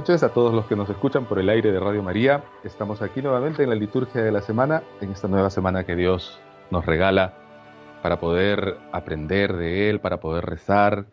[0.00, 2.42] Noches a todos los que nos escuchan por el aire de Radio María.
[2.64, 6.40] Estamos aquí nuevamente en la liturgia de la semana, en esta nueva semana que Dios
[6.70, 7.34] nos regala
[8.02, 11.04] para poder aprender de Él, para poder rezar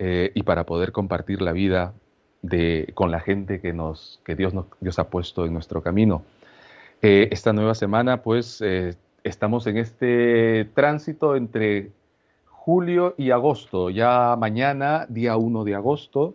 [0.00, 1.94] eh, y para poder compartir la vida
[2.42, 6.24] de, con la gente que, nos, que Dios, nos, Dios ha puesto en nuestro camino.
[7.02, 11.92] Eh, esta nueva semana, pues, eh, estamos en este tránsito entre
[12.48, 13.90] julio y agosto.
[13.90, 16.34] Ya mañana, día 1 de agosto,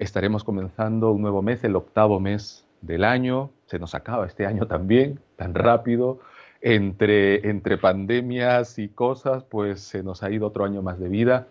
[0.00, 3.50] Estaremos comenzando un nuevo mes, el octavo mes del año.
[3.66, 6.20] Se nos acaba este año también, tan rápido.
[6.62, 11.48] Entre, entre pandemias y cosas, pues se nos ha ido otro año más de vida.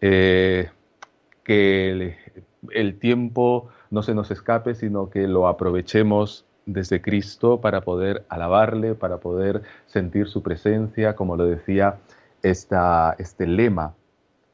[0.00, 0.70] Eh,
[1.42, 2.16] que
[2.70, 8.94] el, tiempo no se nos escape, sino que lo aprovechemos desde Cristo para poder alabarle,
[8.94, 11.98] para poder sentir su presencia, como lo decía
[12.44, 13.96] este lema,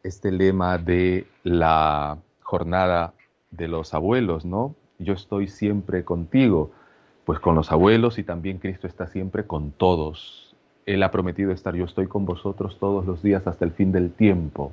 [0.03, 3.13] este lema de la jornada
[3.51, 4.75] de los abuelos, ¿no?
[4.99, 6.71] Yo estoy siempre contigo,
[7.25, 10.57] pues con los abuelos y también Cristo está siempre con todos.
[10.87, 14.11] Él ha prometido estar, yo estoy con vosotros todos los días hasta el fin del
[14.13, 14.73] tiempo.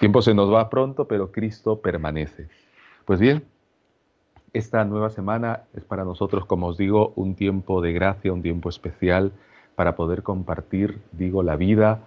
[0.00, 2.48] Tiempo se nos va pronto, pero Cristo permanece.
[3.04, 3.44] Pues bien,
[4.52, 8.68] esta nueva semana es para nosotros, como os digo, un tiempo de gracia, un tiempo
[8.68, 9.32] especial
[9.74, 12.00] para poder compartir, digo, la vida,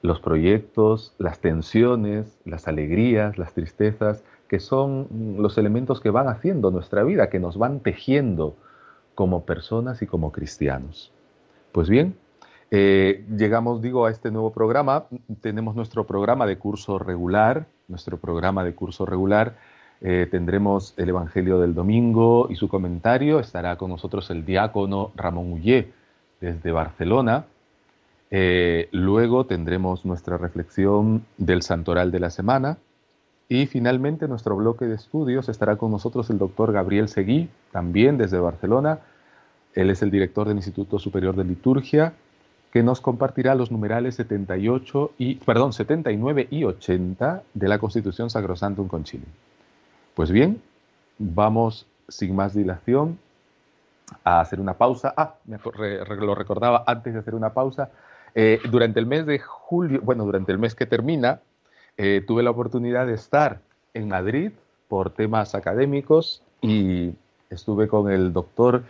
[0.00, 5.08] los proyectos, las tensiones, las alegrías, las tristezas, que son
[5.38, 8.54] los elementos que van haciendo nuestra vida, que nos van tejiendo
[9.14, 11.10] como personas y como cristianos.
[11.72, 12.16] Pues bien,
[12.70, 15.06] eh, llegamos, digo, a este nuevo programa.
[15.40, 19.56] Tenemos nuestro programa de curso regular, nuestro programa de curso regular.
[20.02, 23.40] Eh, tendremos el Evangelio del Domingo y su comentario.
[23.40, 25.92] Estará con nosotros el diácono Ramón Ullé
[26.42, 27.46] desde Barcelona.
[28.30, 32.76] Eh, luego tendremos nuestra reflexión del Santoral de la Semana,
[33.52, 38.38] y finalmente nuestro bloque de estudios estará con nosotros el doctor Gabriel Seguí, también desde
[38.38, 39.00] Barcelona.
[39.74, 42.14] Él es el director del Instituto Superior de Liturgia,
[42.72, 48.88] que nos compartirá los numerales 78 y, perdón, 79 y 80 de la Constitución Sacrosantum
[48.88, 49.28] Concilium.
[50.14, 50.62] Pues bien,
[51.18, 53.18] vamos sin más dilación
[54.24, 55.12] a hacer una pausa.
[55.14, 57.90] Ah, me lo recordaba antes de hacer una pausa.
[58.34, 61.40] Eh, durante el mes de julio, bueno, durante el mes que termina,
[61.96, 63.60] eh, tuve la oportunidad de estar
[63.94, 64.52] en Madrid
[64.88, 67.12] por temas académicos y
[67.50, 68.84] estuve con el doctor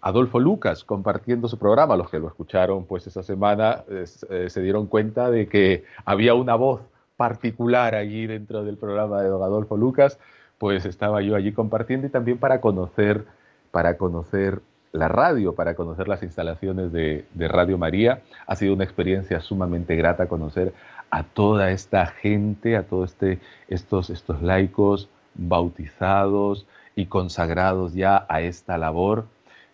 [0.00, 1.96] Adolfo Lucas compartiendo su programa.
[1.96, 4.06] Los que lo escucharon pues esa semana eh,
[4.48, 6.80] se dieron cuenta de que había una voz
[7.16, 10.18] particular allí dentro del programa de Adolfo Lucas,
[10.58, 13.24] pues estaba yo allí compartiendo y también para conocer,
[13.70, 14.60] para conocer
[14.92, 18.22] la radio, para conocer las instalaciones de, de Radio María.
[18.46, 20.72] Ha sido una experiencia sumamente grata conocer
[21.10, 23.38] a toda esta gente, a todos este,
[23.68, 29.26] estos, estos laicos bautizados y consagrados ya a esta labor,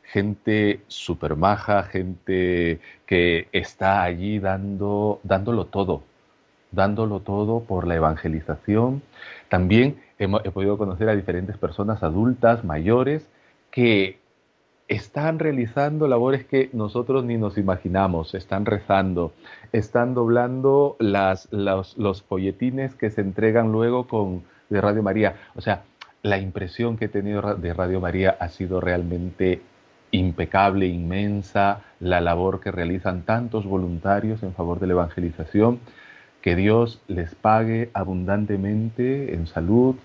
[0.02, 6.02] gente super maja, gente que está allí dando, dándolo todo,
[6.70, 9.02] dándolo todo por la evangelización.
[9.48, 13.26] También he podido conocer a diferentes personas adultas, mayores,
[13.70, 14.18] que
[14.88, 19.32] están realizando labores que nosotros ni nos imaginamos, están rezando,
[19.72, 25.36] están doblando las, los, folletines que se entregan luego con, de Radio María.
[25.54, 25.84] O sea,
[26.22, 29.62] la impresión que he tenido de Radio María ha sido realmente
[30.10, 35.80] impecable, inmensa, la labor que realizan tantos voluntarios en favor de la evangelización.
[36.42, 39.96] Que Dios les pague abundantemente en salud,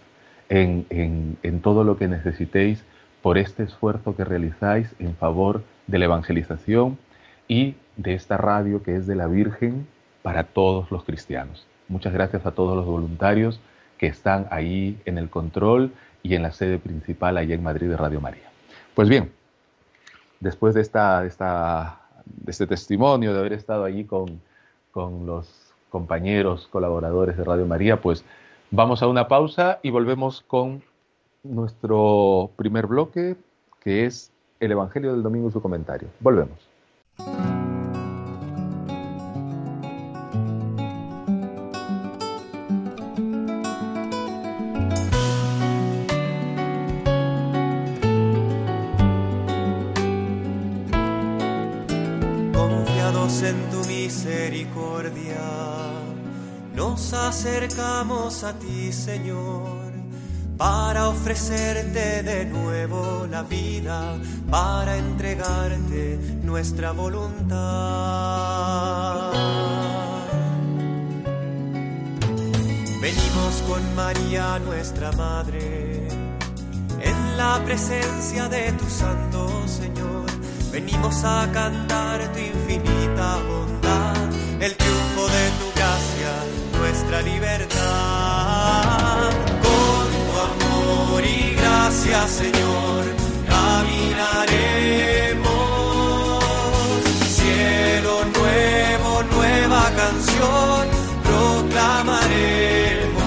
[0.47, 2.85] en, en, en todo lo que necesitéis
[3.29, 6.97] por este esfuerzo que realizáis en favor de la evangelización
[7.47, 9.85] y de esta radio que es de la Virgen
[10.23, 11.67] para todos los cristianos.
[11.89, 13.59] Muchas gracias a todos los voluntarios
[13.99, 15.93] que están ahí en el control
[16.23, 18.49] y en la sede principal allá en Madrid de Radio María.
[18.95, 19.31] Pues bien,
[20.39, 24.41] después de, esta, esta, de este testimonio, de haber estado allí con,
[24.89, 28.25] con los compañeros, colaboradores de Radio María, pues
[28.71, 30.81] vamos a una pausa y volvemos con
[31.43, 33.37] nuestro primer bloque,
[33.81, 36.09] que es el Evangelio del Domingo y su comentario.
[36.19, 36.57] Volvemos.
[52.53, 55.37] Confiados en tu misericordia,
[56.75, 59.78] nos acercamos a ti, Señor
[60.59, 64.19] para ofrecerte de nuevo la vida,
[64.51, 67.57] para entregarte nuestra voluntad.
[72.99, 76.09] Venimos con María, nuestra Madre,
[77.09, 80.25] en la presencia de tu Santo Señor.
[80.73, 84.17] Venimos a cantar tu infinita bondad,
[84.59, 85.69] el triunfo de tu
[86.79, 87.68] nuestra libertad.
[91.09, 93.05] Amor y gracias, Señor,
[93.47, 96.43] caminaremos.
[97.27, 100.87] Cielo nuevo, nueva canción,
[101.23, 103.19] proclamaremos.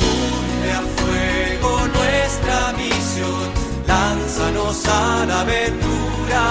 [0.00, 3.48] Funde a fuego nuestra misión,
[3.86, 6.44] lánzanos a la aventura.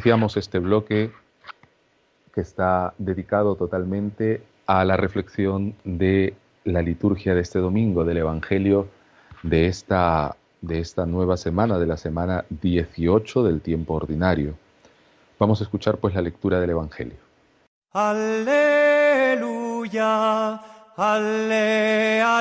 [0.00, 1.12] Iniciamos este bloque
[2.32, 6.32] que está dedicado totalmente a la reflexión de
[6.64, 8.88] la liturgia de este domingo, del Evangelio
[9.42, 14.54] de esta, de esta nueva semana, de la semana 18 del tiempo ordinario.
[15.38, 17.18] Vamos a escuchar pues la lectura del Evangelio.
[17.92, 18.62] Aleluya,
[20.96, 22.40] aleluya,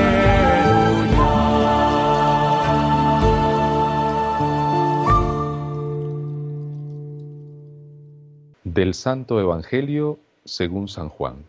[8.65, 11.45] Del Santo Evangelio según San Juan.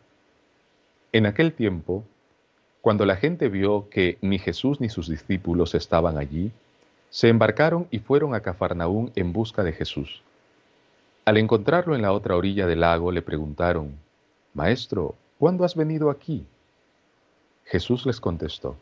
[1.11, 2.03] En aquel tiempo,
[2.81, 6.51] cuando la gente vio que ni Jesús ni sus discípulos estaban allí,
[7.09, 10.21] se embarcaron y fueron a Cafarnaún en busca de Jesús.
[11.29, 13.93] Al encontrarlo en la otra orilla del lago, le preguntaron,
[14.55, 16.43] Maestro, ¿cuándo has venido aquí?
[17.65, 18.75] Jesús les contestó,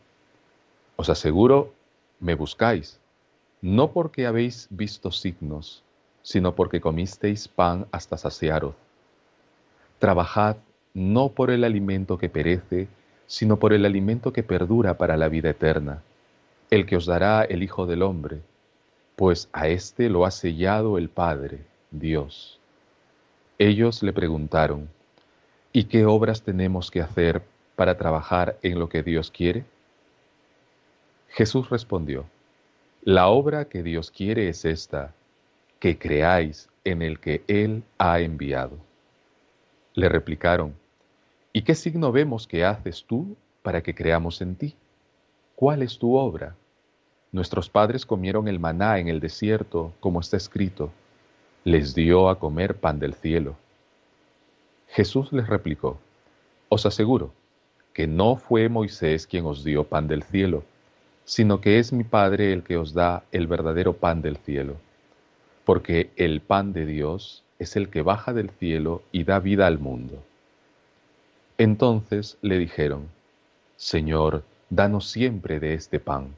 [0.95, 1.73] Os aseguro,
[2.21, 3.01] me buscáis,
[3.61, 5.83] no porque habéis visto signos,
[6.21, 8.75] sino porque comisteis pan hasta saciaros.
[9.99, 10.55] Trabajad
[10.93, 12.87] no por el alimento que perece,
[13.25, 16.01] sino por el alimento que perdura para la vida eterna,
[16.69, 18.39] el que os dará el Hijo del Hombre,
[19.17, 21.65] pues a éste lo ha sellado el Padre.
[21.91, 22.59] Dios.
[23.57, 24.89] Ellos le preguntaron,
[25.71, 27.41] ¿y qué obras tenemos que hacer
[27.75, 29.63] para trabajar en lo que Dios quiere?
[31.29, 32.25] Jesús respondió,
[33.03, 35.13] la obra que Dios quiere es esta,
[35.79, 38.77] que creáis en el que Él ha enviado.
[39.93, 40.75] Le replicaron,
[41.53, 44.75] ¿y qué signo vemos que haces tú para que creamos en ti?
[45.55, 46.55] ¿Cuál es tu obra?
[47.31, 50.91] Nuestros padres comieron el maná en el desierto, como está escrito
[51.67, 53.57] les dio a comer pan del cielo.
[54.87, 55.99] Jesús les replicó,
[56.69, 57.33] Os aseguro
[57.91, 60.63] que no fue Moisés quien os dio pan del cielo,
[61.25, 64.77] sino que es mi Padre el que os da el verdadero pan del cielo,
[65.65, 69.77] porque el pan de Dios es el que baja del cielo y da vida al
[69.77, 70.23] mundo.
[71.57, 73.09] Entonces le dijeron,
[73.75, 76.33] Señor, danos siempre de este pan.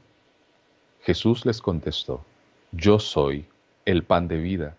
[1.02, 2.24] Jesús les contestó,
[2.72, 3.44] Yo soy
[3.84, 4.76] el pan de vida.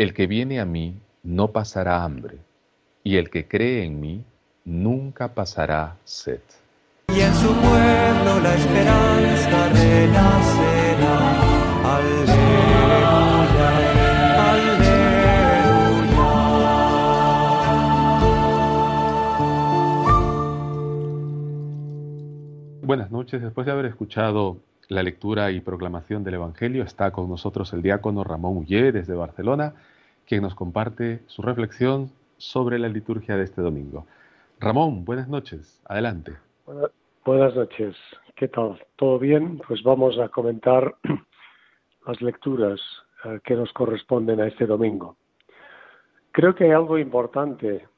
[0.00, 2.38] El que viene a mí no pasará hambre,
[3.04, 4.24] y el que cree en mí
[4.64, 6.40] nunca pasará sed.
[7.08, 11.18] Y en su pueblo la esperanza renacerá.
[11.98, 13.68] Aleluya,
[14.52, 14.96] aleluya.
[22.80, 23.42] Buenas noches.
[23.42, 24.56] Después de haber escuchado
[24.88, 29.74] la lectura y proclamación del Evangelio, está con nosotros el diácono Ramón Ullé desde Barcelona
[30.30, 34.06] quien nos comparte su reflexión sobre la liturgia de este domingo.
[34.60, 36.36] Ramón, buenas noches, adelante.
[37.24, 37.96] Buenas noches,
[38.36, 38.80] ¿qué tal?
[38.94, 39.60] ¿Todo bien?
[39.66, 40.94] Pues vamos a comentar
[42.06, 42.80] las lecturas
[43.24, 45.16] eh, que nos corresponden a este domingo.
[46.30, 47.88] Creo que hay algo importante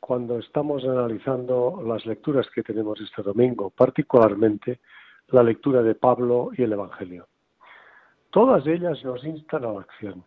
[0.00, 4.80] cuando estamos analizando las lecturas que tenemos este domingo, particularmente
[5.28, 7.26] la lectura de Pablo y el Evangelio.
[8.30, 10.24] Todas ellas nos instan a la acción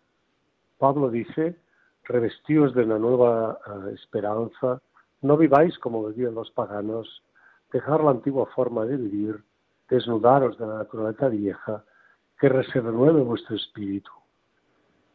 [0.78, 1.58] Pablo dice,
[2.04, 4.82] revestidos de la nueva eh, esperanza,
[5.22, 7.24] no viváis como vivían los paganos,
[7.72, 9.44] dejar la antigua forma de vivir,
[9.90, 11.84] desnudaros de la naturaleza vieja,
[12.40, 14.12] que se renueve vuestro espíritu,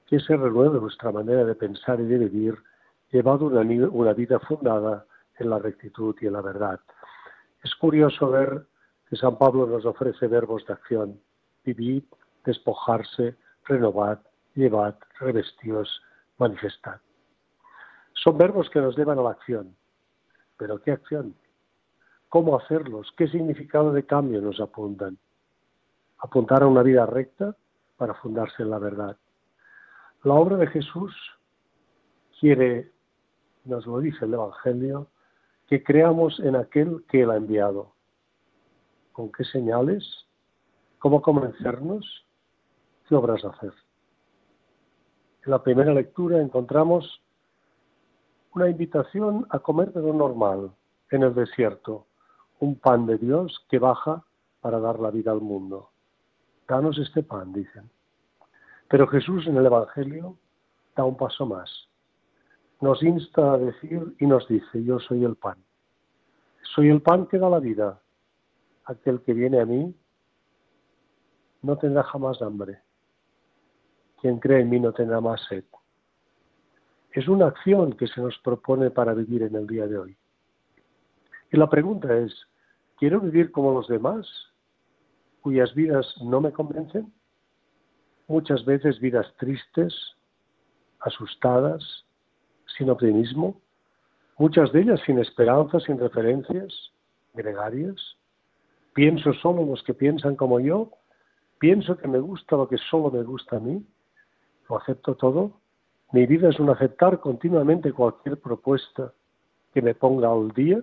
[0.07, 2.59] que se renueve vuestra manera de pensar y de vivir,
[3.11, 5.05] llevando una, una vida fundada
[5.39, 6.81] en la rectitud y en la verdad.
[7.63, 8.67] Es curioso ver
[9.09, 11.21] que San Pablo nos ofrece verbos de acción,
[11.65, 12.05] vivir,
[12.45, 13.37] despojarse,
[13.67, 14.21] renovar,
[14.61, 15.89] llevad, revestíos,
[16.39, 17.01] manifestad.
[18.13, 19.75] Son verbos que nos llevan a la acción.
[20.59, 21.35] ¿Pero qué acción?
[22.29, 23.11] ¿Cómo hacerlos?
[23.17, 25.19] ¿Qué significado de cambio nos apuntan?
[26.19, 27.57] Apuntar a una vida recta
[27.97, 29.17] para fundarse en la verdad.
[30.23, 31.15] La obra de Jesús
[32.39, 32.93] quiere,
[33.65, 35.09] nos lo dice el Evangelio,
[35.67, 37.95] que creamos en aquel que Él ha enviado.
[39.13, 40.05] ¿Con qué señales?
[40.99, 42.27] ¿Cómo convencernos?
[43.09, 43.73] ¿Qué obras hacer?
[45.45, 47.23] En la primera lectura encontramos
[48.55, 50.71] una invitación a comer de lo normal
[51.11, 52.07] en el desierto,
[52.59, 54.23] un pan de Dios que baja
[54.61, 55.91] para dar la vida al mundo.
[56.69, 57.91] Danos este pan, dicen.
[58.89, 60.37] Pero Jesús en el Evangelio
[60.95, 61.89] da un paso más.
[62.81, 65.57] Nos insta a decir y nos dice, yo soy el pan.
[66.75, 68.01] Soy el pan que da la vida.
[68.85, 69.95] Aquel que viene a mí
[71.63, 72.83] no tendrá jamás hambre.
[74.21, 75.65] Quien cree en mí no tendrá más sed.
[77.13, 80.17] Es una acción que se nos propone para vivir en el día de hoy.
[81.51, 82.33] Y la pregunta es,
[82.99, 84.27] ¿quiero vivir como los demás,
[85.41, 87.13] cuyas vidas no me convencen?
[88.29, 89.93] Muchas veces vidas tristes,
[91.01, 92.05] asustadas,
[92.79, 93.61] sin optimismo,
[94.39, 96.93] muchas de ellas sin esperanza, sin referencias,
[97.35, 97.97] gregarias.
[98.93, 100.93] Pienso solo en los que piensan como yo,
[101.59, 103.85] pienso que me gusta lo que solo me gusta a mí,
[104.71, 105.61] lo acepto todo.
[106.13, 109.13] Mi vida es un aceptar continuamente cualquier propuesta
[109.75, 110.81] que me ponga al día,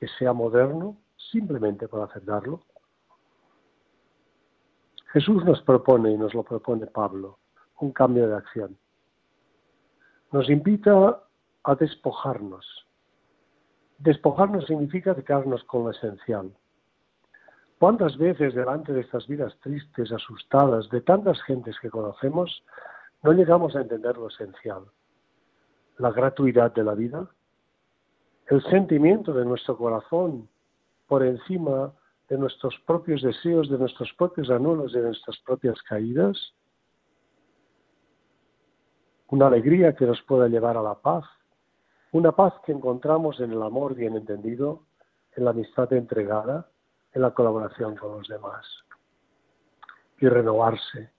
[0.00, 0.96] que sea moderno,
[1.30, 2.60] simplemente para aceptarlo.
[5.12, 7.38] Jesús nos propone, y nos lo propone Pablo,
[7.80, 8.76] un cambio de acción.
[10.32, 11.22] Nos invita
[11.64, 12.66] a despojarnos.
[13.98, 16.52] Despojarnos significa quedarnos con lo esencial.
[17.78, 22.64] ¿Cuántas veces delante de estas vidas tristes, asustadas, de tantas gentes que conocemos,
[23.22, 24.82] no llegamos a entender lo esencial?
[25.98, 27.30] La gratuidad de la vida,
[28.48, 30.48] el sentimiento de nuestro corazón
[31.06, 31.92] por encima
[32.28, 36.54] de nuestros propios deseos, de nuestros propios anhelos, de nuestras propias caídas,
[39.28, 41.24] una alegría que nos pueda llevar a la paz,
[42.12, 44.82] una paz que encontramos en el amor bien entendido,
[45.36, 46.68] en la amistad entregada,
[47.18, 48.64] en la colaboración con los demás.
[50.20, 51.10] Y renovarse.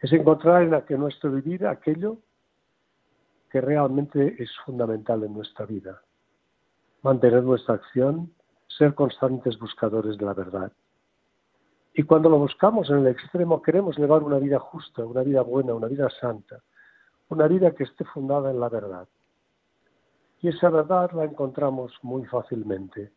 [0.00, 2.16] Es encontrar en que nuestro vivir aquello
[3.50, 6.02] que realmente es fundamental en nuestra vida.
[7.02, 8.32] Mantener nuestra acción,
[8.66, 10.72] ser constantes buscadores de la verdad.
[11.94, 15.74] Y cuando lo buscamos en el extremo, queremos llevar una vida justa, una vida buena,
[15.74, 16.60] una vida santa,
[17.28, 19.08] una vida que esté fundada en la verdad.
[20.40, 23.12] Y esa verdad la encontramos muy fácilmente.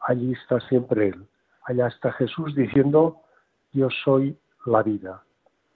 [0.00, 1.26] Allí está siempre Él,
[1.66, 3.22] Allá está Jesús diciendo,
[3.72, 5.24] yo soy la vida,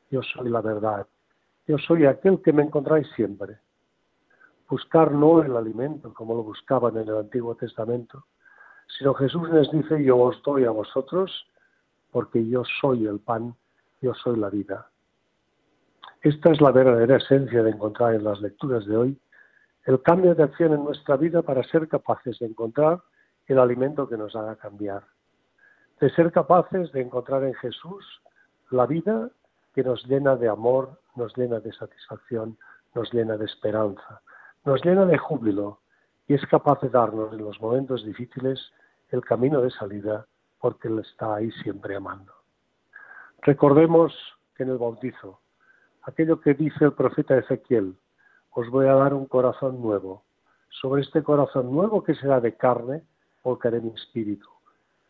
[0.08, 1.04] yo soy la verdad,
[1.66, 3.58] yo soy aquel que me encontráis siempre.
[4.68, 8.26] Buscar no el alimento como lo buscaban en el Antiguo Testamento,
[8.98, 11.46] sino Jesús les dice, yo os doy a vosotros
[12.12, 13.56] porque yo soy el pan,
[14.00, 14.88] yo soy la vida.
[16.22, 19.20] Esta es la verdadera esencia de encontrar en las lecturas de hoy
[19.86, 23.02] el cambio de acción en nuestra vida para ser capaces de encontrar
[23.46, 25.02] el alimento que nos haga cambiar
[26.00, 28.22] de ser capaces de encontrar en Jesús
[28.70, 29.30] la vida
[29.74, 32.56] que nos llena de amor, nos llena de satisfacción,
[32.94, 34.22] nos llena de esperanza,
[34.64, 35.80] nos llena de júbilo
[36.26, 38.72] y es capaz de darnos en los momentos difíciles
[39.10, 40.26] el camino de salida
[40.58, 42.32] porque Él está ahí siempre amando.
[43.42, 44.14] Recordemos
[44.56, 45.40] que en el bautizo,
[46.02, 47.94] aquello que dice el profeta Ezequiel,
[48.52, 50.24] os voy a dar un corazón nuevo.
[50.70, 53.02] Sobre este corazón nuevo que será de carne,
[53.42, 54.48] volcaré mi espíritu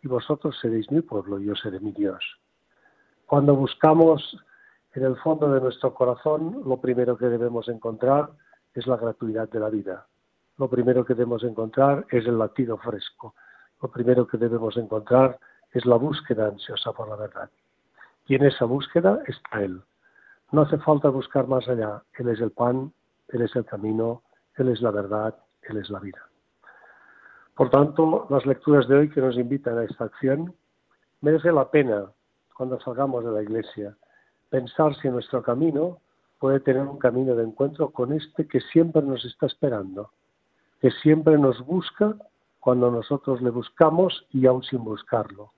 [0.02, 2.24] y vosotros seréis mi pueblo y yo seré mi Dios.
[3.26, 4.36] Cuando buscamos
[4.94, 8.30] en el fondo de nuestro corazón, lo primero que debemos encontrar
[8.74, 10.06] es la gratuidad de la vida.
[10.58, 13.34] Lo primero que debemos encontrar es el latido fresco.
[13.80, 15.38] Lo primero que debemos encontrar
[15.72, 17.50] es la búsqueda ansiosa por la verdad.
[18.26, 19.82] Y en esa búsqueda está Él.
[20.52, 22.02] No hace falta buscar más allá.
[22.14, 22.92] Él es el pan,
[23.28, 24.22] Él es el camino,
[24.56, 26.29] Él es la verdad, Él es la vida.
[27.60, 30.54] Por tanto, las lecturas de hoy que nos invitan a esta acción
[31.20, 32.10] merece la pena,
[32.56, 33.98] cuando salgamos de la Iglesia,
[34.48, 35.98] pensar si nuestro camino
[36.38, 40.10] puede tener un camino de encuentro con este que siempre nos está esperando,
[40.80, 42.16] que siempre nos busca
[42.60, 45.52] cuando nosotros le buscamos y aún sin buscarlo,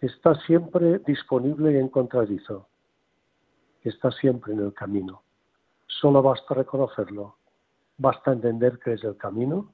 [0.00, 2.66] que está siempre disponible y encontradizo,
[3.84, 5.22] que está siempre en el camino.
[5.86, 7.36] Solo basta reconocerlo,
[7.98, 9.68] basta entender que es el camino,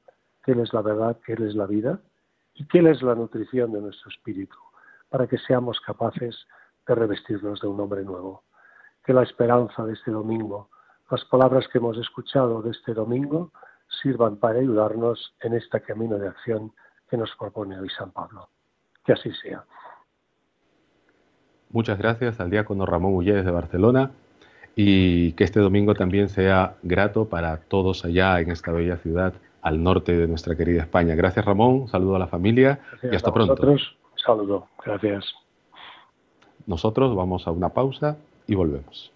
[0.47, 1.99] que Él es la verdad, que Él es la vida
[2.55, 4.57] y que Él es la nutrición de nuestro espíritu,
[5.11, 6.37] para que seamos capaces
[6.87, 8.45] de revestirnos de un hombre nuevo.
[9.05, 10.71] Que la esperanza de este domingo,
[11.11, 13.51] las palabras que hemos escuchado de este domingo,
[14.01, 16.73] sirvan para ayudarnos en este camino de acción
[17.11, 18.49] que nos propone hoy San Pablo.
[19.05, 19.65] Que así sea.
[21.71, 24.13] Muchas gracias al diácono Ramón Ulledes de Barcelona
[24.77, 29.35] y que este domingo también sea grato para todos allá en esta bella ciudad
[29.67, 31.17] al norte de nuestra querida España.
[31.17, 33.55] Gracias Ramón, saludo a la familia y hasta pronto.
[33.55, 35.25] Nosotros, saludo, gracias.
[36.67, 39.11] Nosotros vamos a una pausa y volvemos.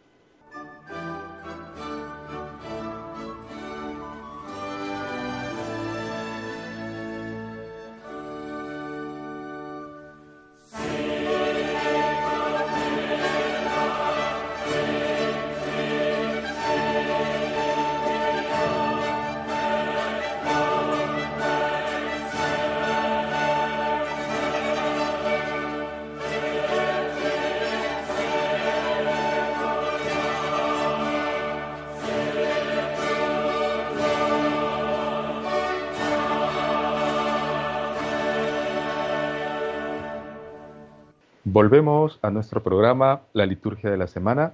[41.81, 44.53] Volvemos a nuestro programa, la liturgia de la semana.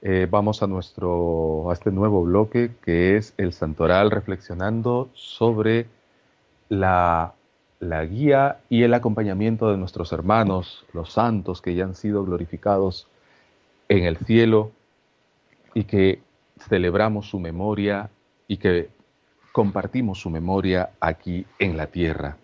[0.00, 5.88] Eh, vamos a, nuestro, a este nuevo bloque que es el santoral reflexionando sobre
[6.70, 7.34] la,
[7.80, 13.08] la guía y el acompañamiento de nuestros hermanos, los santos que ya han sido glorificados
[13.90, 14.70] en el cielo
[15.74, 16.22] y que
[16.66, 18.08] celebramos su memoria
[18.46, 18.88] y que
[19.52, 22.38] compartimos su memoria aquí en la tierra.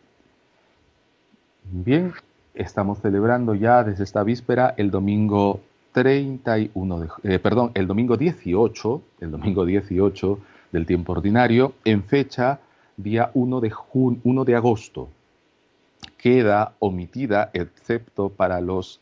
[1.62, 2.12] Bien,
[2.54, 5.60] estamos celebrando ya desde esta víspera el domingo
[5.92, 10.38] 31 de, eh, perdón, el domingo 18, el domingo 18
[10.72, 12.60] del tiempo ordinario, en fecha
[12.96, 15.08] día 1 de, 1 de agosto.
[16.16, 19.00] Queda omitida, excepto para los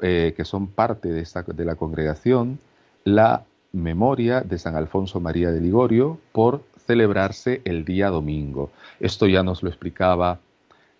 [0.00, 2.58] eh, que son parte de, esta, de la congregación,
[3.04, 8.70] la memoria de San Alfonso María de Ligorio por celebrarse el día domingo.
[9.00, 10.40] Esto ya nos lo explicaba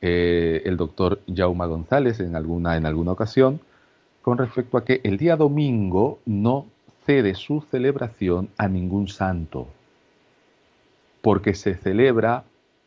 [0.01, 3.61] eh, el doctor Jauma González en alguna, en alguna ocasión
[4.23, 6.67] con respecto a que el día domingo no
[7.07, 9.69] cede su celebración a ningún santo,
[11.23, 12.45] porque se celebra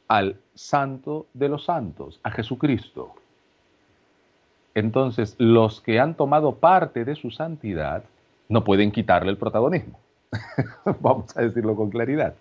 [0.08, 3.16] al santo de los santos, a Jesucristo.
[4.76, 8.04] Entonces, los que han tomado parte de su santidad
[8.48, 10.00] no pueden quitarle el protagonismo.
[11.02, 12.36] Vamos a decirlo con claridad.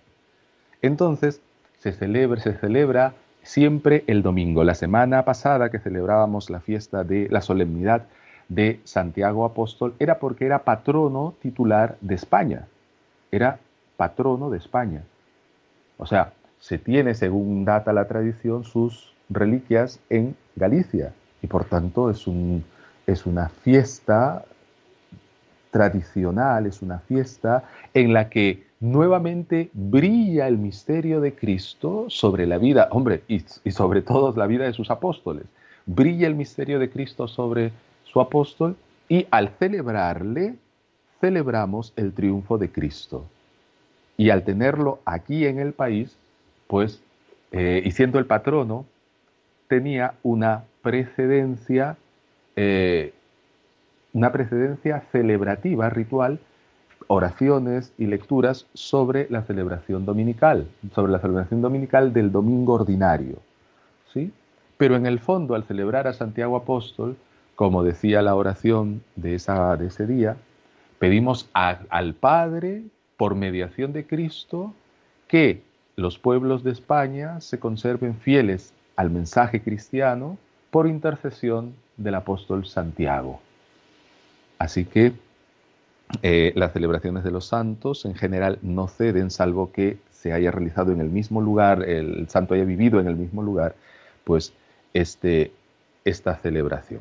[0.83, 1.41] Entonces,
[1.79, 4.65] se celebra, se celebra siempre el domingo.
[4.65, 8.07] La semana pasada que celebrábamos la fiesta de la solemnidad
[8.49, 12.67] de Santiago Apóstol era porque era patrono titular de España.
[13.31, 13.59] Era
[13.97, 15.03] patrono de España.
[15.99, 21.13] O sea, se tiene, según data la tradición, sus reliquias en Galicia.
[21.43, 22.65] Y por tanto es, un,
[23.07, 24.45] es una fiesta
[25.71, 32.59] tradicional, es una fiesta en la que nuevamente brilla el misterio de Cristo sobre la
[32.59, 33.41] vida, hombre, y,
[33.71, 35.45] sobre todo la vida de sus apóstoles.
[35.87, 37.73] Brilla el misterio de Cristo sobre
[38.05, 38.77] su apóstol
[39.09, 40.55] y al celebrarle,
[41.21, 43.27] celebramos el triunfo de Cristo.
[44.17, 46.17] Y al tenerlo aquí en el país,
[46.67, 47.03] pues,
[47.53, 48.87] eh, y siendo el patrono,
[49.69, 51.97] tenía una precedencia,
[52.57, 53.13] eh,
[54.13, 56.41] una precedencia celebrativa, ritual,
[57.13, 63.39] oraciones y lecturas sobre la celebración dominical, sobre la celebración dominical del domingo ordinario.
[64.15, 64.31] ¿sí?
[64.77, 67.17] Pero en el fondo, al celebrar a Santiago Apóstol,
[67.57, 70.37] como decía la oración de, esa, de ese día,
[71.01, 72.85] pedimos al Padre,
[73.17, 74.73] por mediación de Cristo,
[75.27, 75.65] que
[75.97, 80.39] los pueblos de España se conserven fieles al mensaje cristiano
[80.71, 83.41] por intercesión del apóstol Santiago.
[84.61, 85.13] Así que
[86.23, 90.93] eh, las celebraciones de los santos en general no ceden, salvo que se haya realizado
[90.93, 93.75] en el mismo lugar, el santo haya vivido en el mismo lugar,
[94.25, 94.53] pues
[94.93, 95.53] este,
[96.05, 97.01] esta celebración.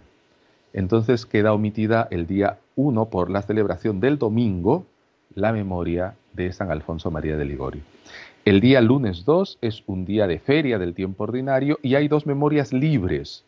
[0.71, 4.85] Entonces queda omitida el día 1 por la celebración del domingo,
[5.35, 7.81] la memoria de San Alfonso María de Ligorio.
[8.45, 12.25] El día lunes 2 es un día de feria del tiempo ordinario y hay dos
[12.25, 13.43] memorias libres,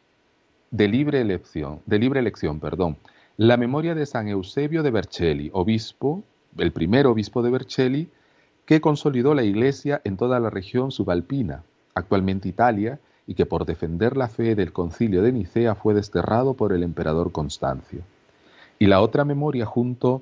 [0.69, 2.97] de libre elección, de libre elección, perdón
[3.41, 6.21] la memoria de San Eusebio de Vercelli, obispo
[6.59, 8.07] el primer obispo de Vercelli,
[8.65, 11.63] que consolidó la iglesia en toda la región subalpina,
[11.95, 16.71] actualmente Italia, y que por defender la fe del concilio de Nicea fue desterrado por
[16.71, 18.01] el emperador Constancio.
[18.77, 20.21] Y la otra memoria junto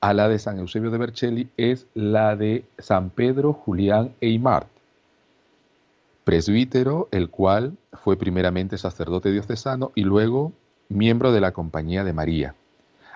[0.00, 4.68] a la de San Eusebio de Vercelli es la de San Pedro Julián Eymart,
[6.24, 10.52] presbítero, el cual fue primeramente sacerdote diocesano y luego
[10.94, 12.54] miembro de la Compañía de María.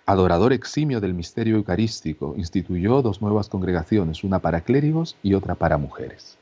[0.04, 5.78] Adorador eximio del misterio eucarístico, instituyó dos nuevas congregaciones, una para clérigos y otra para
[5.78, 6.38] mujeres,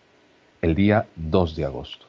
[0.63, 2.07] el día 2 de agosto.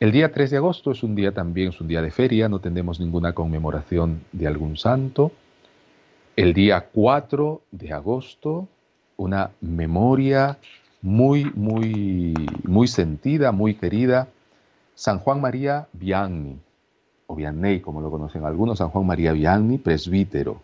[0.00, 2.60] El día 3 de agosto es un día también, es un día de feria, no
[2.60, 5.32] tenemos ninguna conmemoración de algún santo.
[6.34, 8.68] El día 4 de agosto,
[9.16, 10.58] una memoria
[11.02, 14.28] muy, muy, muy sentida, muy querida,
[14.94, 16.58] San Juan María Vianney,
[17.32, 20.60] o Vianney como lo conocen algunos, San Juan María Vianney, presbítero,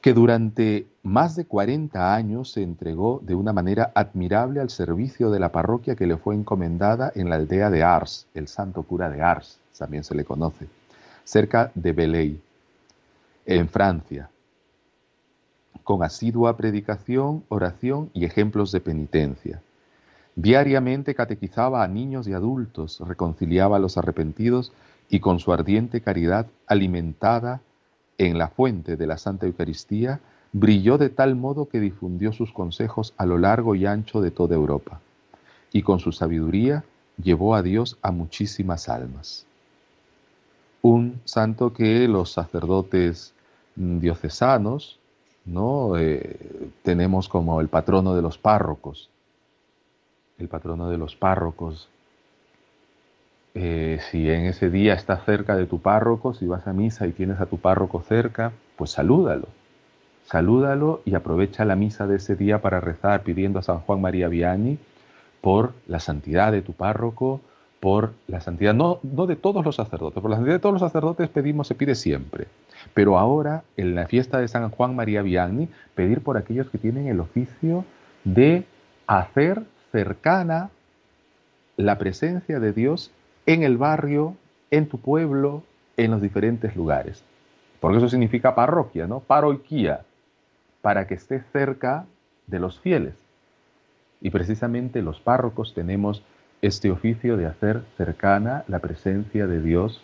[0.00, 5.38] que durante más de 40 años se entregó de una manera admirable al servicio de
[5.38, 9.22] la parroquia que le fue encomendada en la aldea de Ars, el santo cura de
[9.22, 10.66] Ars, también se le conoce,
[11.22, 12.40] cerca de Belay
[13.46, 14.28] en Francia,
[15.84, 19.62] con asidua predicación, oración y ejemplos de penitencia.
[20.36, 24.72] Diariamente catequizaba a niños y adultos, reconciliaba a los arrepentidos
[25.08, 27.60] y con su ardiente caridad alimentada
[28.18, 30.20] en la fuente de la Santa Eucaristía,
[30.52, 34.54] brilló de tal modo que difundió sus consejos a lo largo y ancho de toda
[34.54, 35.00] Europa,
[35.72, 36.84] y con su sabiduría
[37.22, 39.46] llevó a Dios a muchísimas almas.
[40.82, 43.34] Un santo que los sacerdotes
[43.74, 44.98] diocesanos,
[45.44, 45.96] ¿no?
[45.98, 49.10] Eh, tenemos como el patrono de los párrocos.
[50.38, 51.88] El patrono de los párrocos.
[53.56, 57.12] Eh, si en ese día estás cerca de tu párroco, si vas a misa y
[57.12, 59.46] tienes a tu párroco cerca, pues salúdalo.
[60.24, 64.26] Salúdalo y aprovecha la misa de ese día para rezar pidiendo a San Juan María
[64.26, 64.78] Vianney
[65.40, 67.40] por la santidad de tu párroco,
[67.78, 70.82] por la santidad, no, no de todos los sacerdotes, por la santidad de todos los
[70.82, 72.48] sacerdotes pedimos, se pide siempre.
[72.92, 77.06] Pero ahora, en la fiesta de San Juan María Vianney, pedir por aquellos que tienen
[77.06, 77.84] el oficio
[78.24, 78.64] de
[79.06, 79.62] hacer
[79.92, 80.70] cercana
[81.76, 83.12] la presencia de Dios
[83.46, 84.36] en el barrio,
[84.70, 85.62] en tu pueblo,
[85.96, 87.24] en los diferentes lugares.
[87.80, 89.20] Porque eso significa parroquia, ¿no?
[89.20, 90.04] Paroiquía,
[90.82, 92.06] para que esté cerca
[92.46, 93.14] de los fieles.
[94.20, 96.22] Y precisamente los párrocos tenemos
[96.62, 100.02] este oficio de hacer cercana la presencia de Dios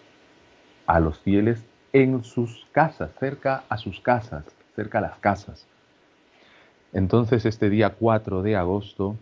[0.87, 4.45] a los fieles en sus casas, cerca a sus casas,
[4.77, 5.67] cerca a las casas.
[6.93, 9.17] Entonces este día 4 de agosto,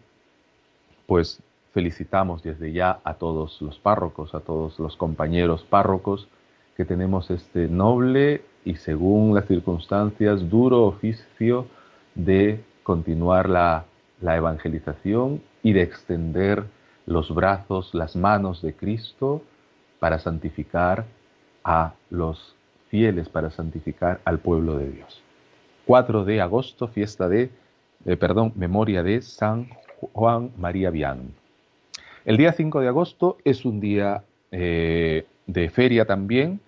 [1.07, 1.41] pues
[1.73, 6.29] felicitamos desde ya a todos los párrocos, a todos los compañeros párrocos
[6.77, 11.67] que tenemos este noble y según las circunstancias duro oficio
[12.15, 13.85] de continuar la,
[14.21, 16.65] evangelización y de extender
[17.07, 19.43] los brazos, las manos de Cristo
[19.99, 21.05] para santificar
[21.65, 22.57] a los
[22.89, 25.23] fieles, para santificar al pueblo de Dios.
[25.87, 27.51] 4 de agosto, fiesta de,
[28.05, 29.69] eh, perdón, memoria de San
[30.13, 31.35] Juan María Vian.
[32.29, 36.61] El día 5 de agosto es un día eh, de feria también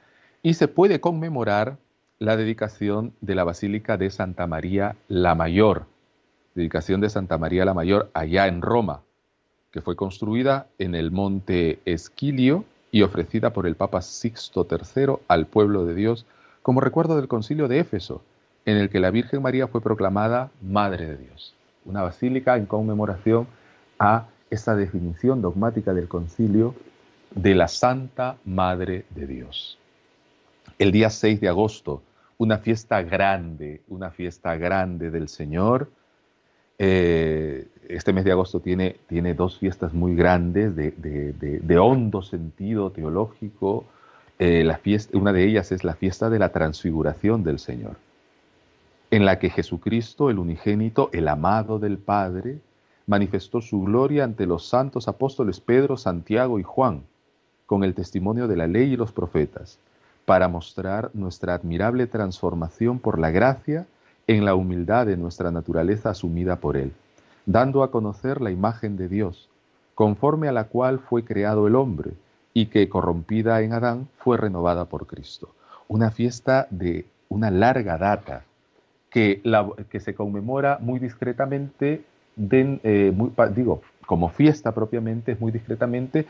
[0.43, 1.77] y se puede conmemorar
[2.19, 5.85] la dedicación de la Basílica de Santa María la Mayor,
[6.55, 9.03] dedicación de Santa María la Mayor allá en Roma,
[9.71, 15.47] que fue construida en el monte Esquilio y ofrecida por el Papa Sixto III al
[15.47, 16.25] pueblo de Dios
[16.63, 18.23] como recuerdo del concilio de Éfeso,
[18.65, 21.55] en el que la Virgen María fue proclamada Madre de Dios.
[21.85, 23.47] Una basílica en conmemoración
[23.99, 26.75] a esta definición dogmática del concilio
[27.35, 29.79] de la Santa Madre de Dios.
[30.79, 32.03] El día 6 de agosto,
[32.39, 35.91] una fiesta grande, una fiesta grande del Señor,
[36.79, 43.85] eh, este mes de agosto tiene, tiene dos fiestas muy grandes de, hondo sentido teológico.
[44.39, 44.67] Eh,
[45.13, 47.97] una de ellas es la fiesta de la transfiguración del Señor,
[49.11, 52.59] en la que Jesucristo, el unigénito, el amado del Padre,
[53.11, 57.03] manifestó su gloria ante los santos apóstoles Pedro, Santiago y Juan,
[57.67, 59.81] con el testimonio de la ley y los profetas,
[60.27, 63.89] para mostrar nuestra admirable transformación por la gracia
[64.29, 66.93] en la humildad de nuestra naturaleza asumida por Él,
[67.47, 69.49] dando a conocer la imagen de Dios,
[69.97, 72.13] conforme a la cual fue creado el hombre,
[72.55, 75.53] y que, corrompida en Adán, fue renovada por Cristo.
[75.89, 78.45] Una fiesta de una larga data,
[79.11, 79.43] que,
[79.89, 82.05] que se conmemora muy discretamente,
[82.37, 83.13] eh,
[83.55, 86.27] digo, como fiesta propiamente, muy discretamente,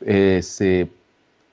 [0.00, 0.88] eh, se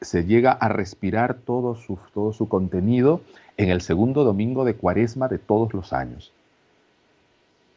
[0.02, 3.22] se llega a respirar todo su, todo su contenido
[3.58, 6.32] en el segundo domingo de cuaresma de todos los años.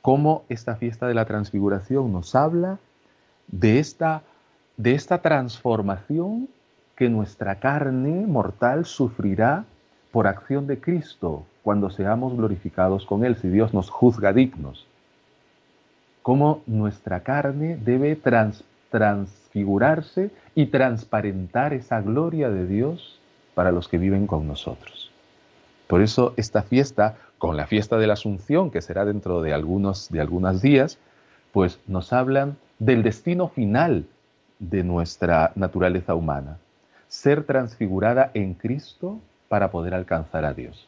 [0.03, 2.79] Cómo esta fiesta de la transfiguración nos habla
[3.49, 4.23] de esta,
[4.77, 6.49] de esta transformación
[6.97, 9.65] que nuestra carne mortal sufrirá
[10.13, 14.87] por acción de Cristo cuando seamos glorificados con Él, si Dios nos juzga dignos.
[16.23, 18.17] Cómo nuestra carne debe
[18.91, 23.19] transfigurarse y transparentar esa gloria de Dios
[23.55, 25.11] para los que viven con nosotros.
[25.87, 30.09] Por eso esta fiesta, con la fiesta de la Asunción, que será dentro de algunos
[30.63, 30.99] días,
[31.53, 34.07] pues nos hablan del destino final
[34.61, 36.59] de nuestra naturaleza humana,
[37.09, 40.87] ser transfigurada en Cristo para poder alcanzar a Dios.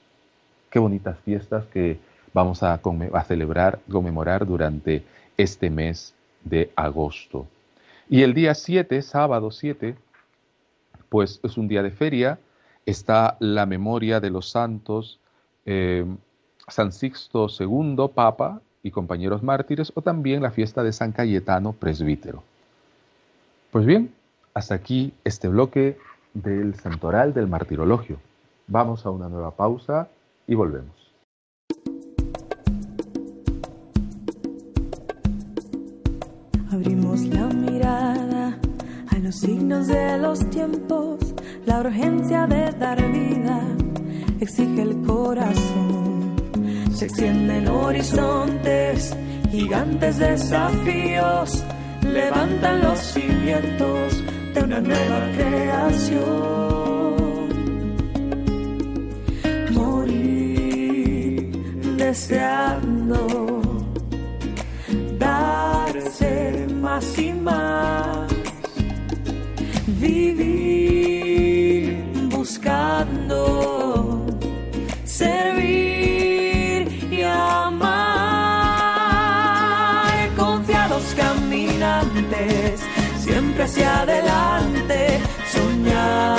[0.71, 1.99] Qué bonitas fiestas que
[2.33, 2.75] vamos a,
[3.13, 5.05] a celebrar, conmemorar durante
[5.37, 6.15] este mes
[6.45, 7.47] de agosto.
[8.09, 9.97] Y el día 7, sábado 7,
[11.09, 12.39] pues es un día de feria,
[12.87, 15.19] está la memoria de los santos
[15.65, 16.05] eh,
[16.69, 22.43] San Sixto II, Papa y compañeros mártires, o también la fiesta de San Cayetano, presbítero.
[23.71, 24.13] Pues bien,
[24.55, 25.99] hasta aquí este bloque
[26.35, 28.19] del santoral del martirologio.
[28.67, 30.09] Vamos a una nueva pausa
[30.47, 31.02] y volvemos.
[39.33, 41.19] Los signos de los tiempos,
[41.65, 43.63] la urgencia de dar vida
[44.41, 46.37] exige el corazón.
[46.93, 49.17] Se extienden horizontes,
[49.51, 51.65] gigantes desafíos,
[52.03, 56.23] levantan los cimientos de una nueva creación.
[59.73, 61.53] Morir
[61.97, 63.27] deseando
[65.19, 68.22] darse más y más,
[70.03, 71.97] vivir
[72.29, 74.27] buscando
[75.05, 78.03] servir y amar,
[80.37, 82.81] confiados caminantes,
[83.25, 85.21] siempre hacia adelante,
[85.53, 86.32] soñando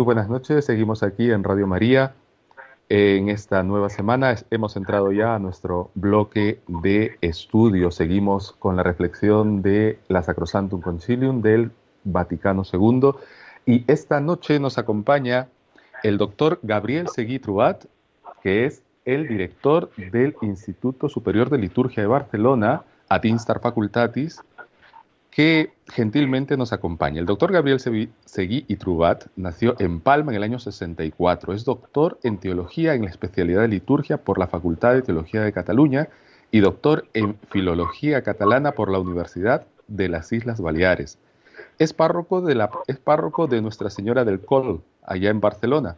[0.00, 2.14] Muy buenas noches, seguimos aquí en Radio María.
[2.88, 7.90] En esta nueva semana hemos entrado ya a nuestro bloque de estudio.
[7.90, 11.72] Seguimos con la reflexión de la Sacrosantum Concilium del
[12.04, 13.10] Vaticano II.
[13.66, 15.48] Y esta noche nos acompaña
[16.02, 17.84] el doctor Gabriel Seguí Truat,
[18.42, 24.40] que es el director del Instituto Superior de Liturgia de Barcelona, Ad Instar Facultatis,
[25.30, 27.20] que gentilmente nos acompaña.
[27.20, 31.52] El doctor Gabriel Seguí y Trubat nació en Palma en el año 64.
[31.52, 35.52] Es doctor en teología en la especialidad de liturgia por la Facultad de Teología de
[35.52, 36.08] Cataluña
[36.50, 41.18] y doctor en filología catalana por la Universidad de las Islas Baleares.
[41.78, 45.96] Es párroco de, la, es párroco de Nuestra Señora del Col, allá en Barcelona,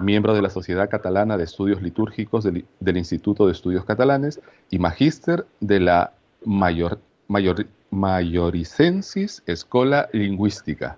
[0.00, 4.40] miembro de la Sociedad Catalana de Estudios Litúrgicos del, del Instituto de Estudios Catalanes
[4.70, 6.12] y magíster de la
[6.44, 10.96] Mayor, Mayor, Majoricensis Escola Lingüística,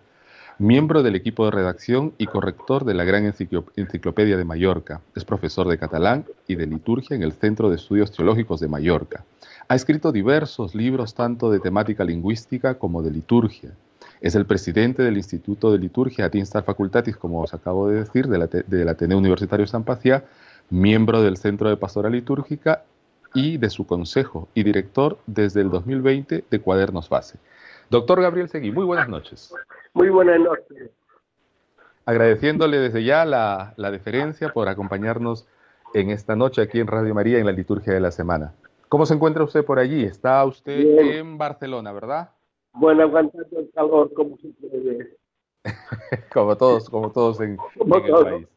[0.60, 5.00] miembro del equipo de redacción y corrector de la Gran Enciclopedia de Mallorca.
[5.16, 9.24] Es profesor de catalán y de liturgia en el Centro de Estudios Teológicos de Mallorca.
[9.66, 13.72] Ha escrito diversos libros tanto de temática lingüística como de liturgia.
[14.20, 18.48] Es el presidente del Instituto de Liturgia Atinstar Facultatis, como os acabo de decir, del
[18.48, 20.22] de Ateneo Universitario San Pacia,
[20.70, 22.84] miembro del Centro de Pastora Litúrgica
[23.34, 27.38] y de su consejo y director desde el 2020 de Cuadernos Base.
[27.90, 29.54] Doctor Gabriel Seguí, muy buenas noches.
[29.92, 30.90] Muy buenas noches.
[32.06, 35.46] Agradeciéndole desde ya la, la deferencia por acompañarnos
[35.94, 38.54] en esta noche aquí en Radio María en la liturgia de la semana.
[38.88, 40.04] ¿Cómo se encuentra usted por allí?
[40.04, 40.98] Está usted Bien.
[41.12, 42.30] en Barcelona, ¿verdad?
[42.72, 45.16] Bueno, aguantando el calor como se puede.
[46.32, 48.24] como todos, como todos en, Como en el todos.
[48.24, 48.48] país.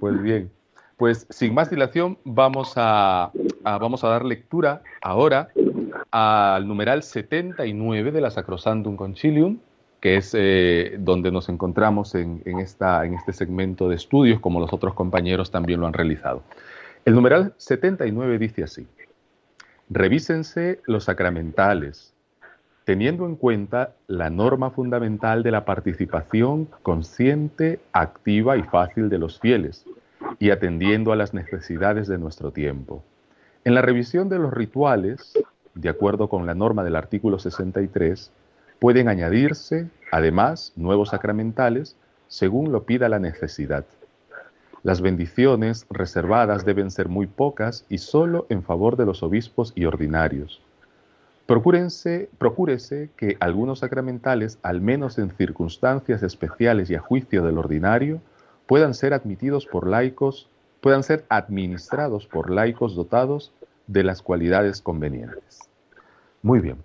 [0.00, 0.50] Pues bien,
[0.96, 3.30] pues sin más dilación vamos a,
[3.64, 5.48] a- vamos a dar lectura ahora
[6.10, 9.58] al numeral 79 de la Sacrosantum Concilium,
[10.00, 14.60] que es eh, donde nos encontramos en, en esta, en este segmento de estudios, como
[14.60, 16.42] los otros compañeros también lo han realizado.
[17.04, 18.86] El numeral 79 dice así,
[19.90, 22.12] revísense los sacramentales,
[22.84, 29.40] teniendo en cuenta la norma fundamental de la participación consciente, activa y fácil de los
[29.40, 29.86] fieles,
[30.38, 33.02] y atendiendo a las necesidades de nuestro tiempo.
[33.64, 35.32] En la revisión de los rituales,
[35.74, 38.30] de acuerdo con la norma del artículo 63,
[38.78, 41.96] pueden añadirse, además, nuevos sacramentales
[42.28, 43.86] según lo pida la necesidad.
[44.82, 49.86] Las bendiciones reservadas deben ser muy pocas y solo en favor de los obispos y
[49.86, 50.60] ordinarios.
[51.46, 58.20] Procúrense, procúrese que algunos sacramentales, al menos en circunstancias especiales y a juicio del ordinario,
[58.66, 60.50] puedan ser admitidos por laicos,
[60.84, 63.54] puedan ser administrados por laicos dotados
[63.86, 65.60] de las cualidades convenientes.
[66.42, 66.76] Muy bien.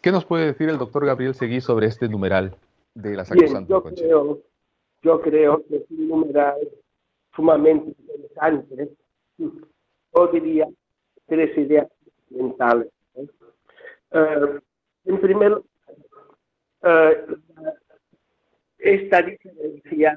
[0.00, 2.56] ¿Qué nos puede decir el doctor Gabriel Seguí sobre este numeral
[2.94, 4.38] de la Sacrosanto yo creo,
[5.02, 6.56] yo creo que es un numeral
[7.36, 8.96] sumamente interesante.
[9.36, 10.66] Yo diría
[11.26, 11.86] tres ideas
[12.30, 12.88] mentales.
[13.14, 14.58] Uh,
[15.04, 15.64] en primer lugar,
[16.82, 17.36] uh,
[18.78, 20.16] esta diferencia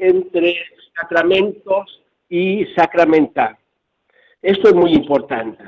[0.00, 0.56] entre
[0.94, 3.56] sacramentos y sacramental.
[4.42, 5.62] Esto es muy importante,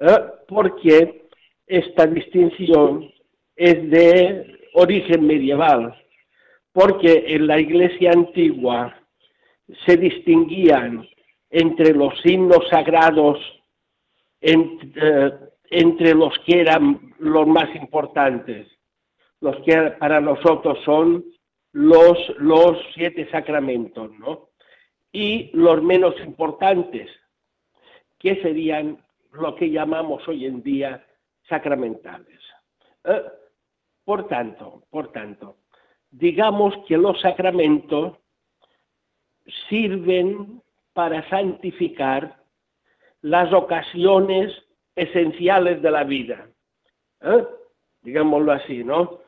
[0.00, 1.28] uh, porque
[1.66, 3.10] esta distinción
[3.56, 5.94] es de origen medieval,
[6.72, 8.94] porque en la iglesia antigua
[9.86, 11.06] se distinguían
[11.50, 13.38] entre los signos sagrados,
[14.40, 15.30] eh,
[15.70, 18.66] entre, los que eran los más importantes,
[19.40, 21.24] los que para nosotros son
[21.74, 24.50] los, los siete sacramentos, ¿no?
[25.12, 27.10] Y los menos importantes,
[28.18, 31.04] que serían lo que llamamos hoy en día
[31.48, 32.40] sacramentales.
[33.04, 33.22] Eh,
[34.04, 35.56] por tanto, por tanto,
[36.10, 38.18] digamos que los sacramentos
[39.68, 42.40] sirven para santificar
[43.20, 44.52] las ocasiones
[44.94, 46.46] esenciales de la vida.
[47.20, 47.44] ¿eh?
[48.02, 49.23] Digámoslo así, ¿no?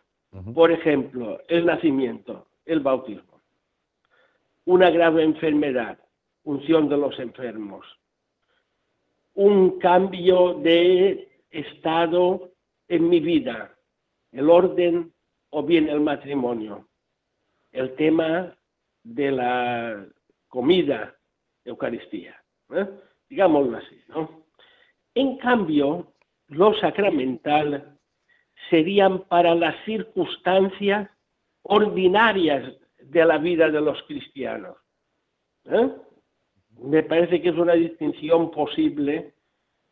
[0.54, 3.40] Por ejemplo, el nacimiento, el bautismo,
[4.64, 5.98] una grave enfermedad,
[6.44, 7.86] unción de los enfermos,
[9.34, 12.50] un cambio de estado
[12.88, 13.74] en mi vida,
[14.32, 15.12] el orden
[15.50, 16.88] o bien el matrimonio,
[17.72, 18.56] el tema
[19.02, 20.06] de la
[20.48, 21.14] comida,
[21.64, 22.86] Eucaristía, ¿eh?
[23.28, 24.00] digámoslo así.
[24.08, 24.44] ¿no?
[25.14, 26.12] En cambio,
[26.48, 27.95] lo sacramental
[28.70, 31.10] serían para las circunstancias
[31.62, 34.76] ordinarias de la vida de los cristianos.
[35.64, 35.90] ¿eh?
[36.82, 39.34] Me parece que es una distinción posible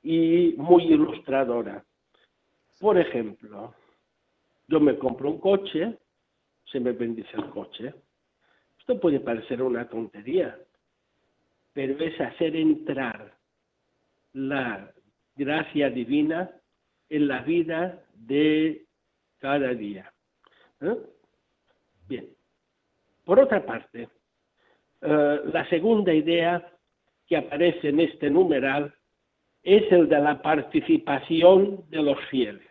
[0.03, 1.85] y muy ilustradora.
[2.81, 3.75] Por ejemplo,
[4.69, 5.97] yo me compro un coche,
[6.65, 7.95] se me bendice el coche,
[8.79, 10.59] esto puede parecer una tontería,
[11.73, 13.35] pero es hacer entrar
[14.35, 14.93] la
[15.37, 16.51] gracia divina
[17.09, 18.85] en la vida de
[19.39, 20.13] cada día.
[22.09, 22.29] Bien.
[23.25, 24.09] Por otra parte,
[25.01, 26.67] eh, la segunda idea
[27.27, 28.95] que aparece en este numeral
[29.63, 32.69] es el de la participación de los fieles.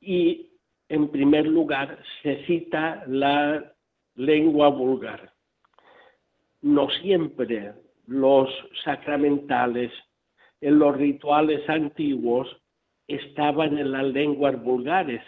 [0.00, 0.50] Y
[0.88, 3.74] en primer lugar se cita la
[4.14, 5.32] lengua vulgar.
[6.60, 7.74] No siempre
[8.06, 8.48] los
[8.84, 9.92] sacramentales
[10.60, 12.48] en los rituales antiguos
[13.08, 15.22] estaban en las lenguas vulgares,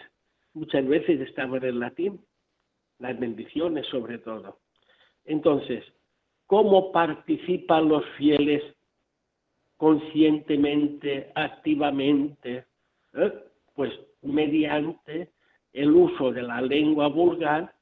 [0.53, 2.21] muchas veces estaban en latín,
[2.99, 4.59] las bendiciones sobre todo.
[5.25, 5.83] Entonces,
[6.45, 8.63] ¿cómo participan los fieles
[9.77, 12.65] conscientemente, activamente?
[13.13, 13.33] ¿Eh?
[13.73, 13.91] Pues
[14.21, 15.31] mediante
[15.73, 17.73] el uso de la lengua vulgar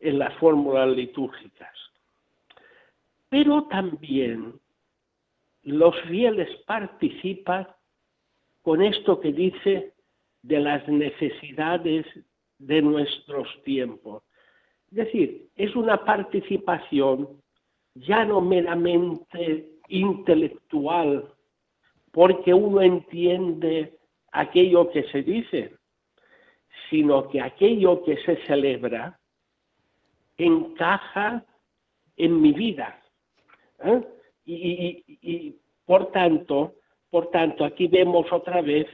[0.00, 1.74] en las fórmulas litúrgicas.
[3.30, 4.54] Pero también
[5.62, 7.66] los fieles participan
[8.68, 9.94] con esto que dice
[10.42, 12.04] de las necesidades
[12.58, 14.22] de nuestros tiempos.
[14.90, 17.40] Es decir, es una participación
[17.94, 21.32] ya no meramente intelectual,
[22.12, 23.96] porque uno entiende
[24.32, 25.74] aquello que se dice,
[26.90, 29.18] sino que aquello que se celebra
[30.36, 31.42] encaja
[32.18, 33.00] en mi vida.
[33.82, 34.02] ¿eh?
[34.44, 35.56] Y,
[35.86, 36.74] por tanto,
[37.10, 38.86] por tanto, aquí vemos otra vez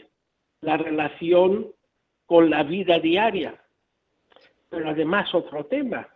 [0.60, 1.72] la relación
[2.26, 3.60] con la vida diaria.
[4.68, 6.08] Pero además otro tema,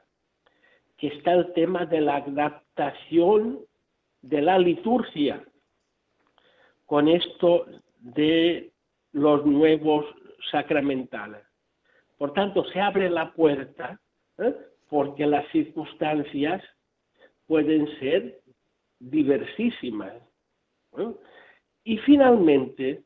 [0.97, 3.61] que está el tema de la adaptación
[4.23, 5.45] de la liturgia
[6.87, 7.67] con esto
[7.99, 8.73] de
[9.13, 10.07] los nuevos
[10.51, 11.43] sacramentales.
[12.17, 14.01] Por tanto, se abre la puerta
[14.39, 14.55] ¿eh?
[14.89, 16.63] porque las circunstancias
[17.47, 18.41] pueden ser
[18.99, 20.15] diversísimas.
[21.89, 23.03] Y finalmente,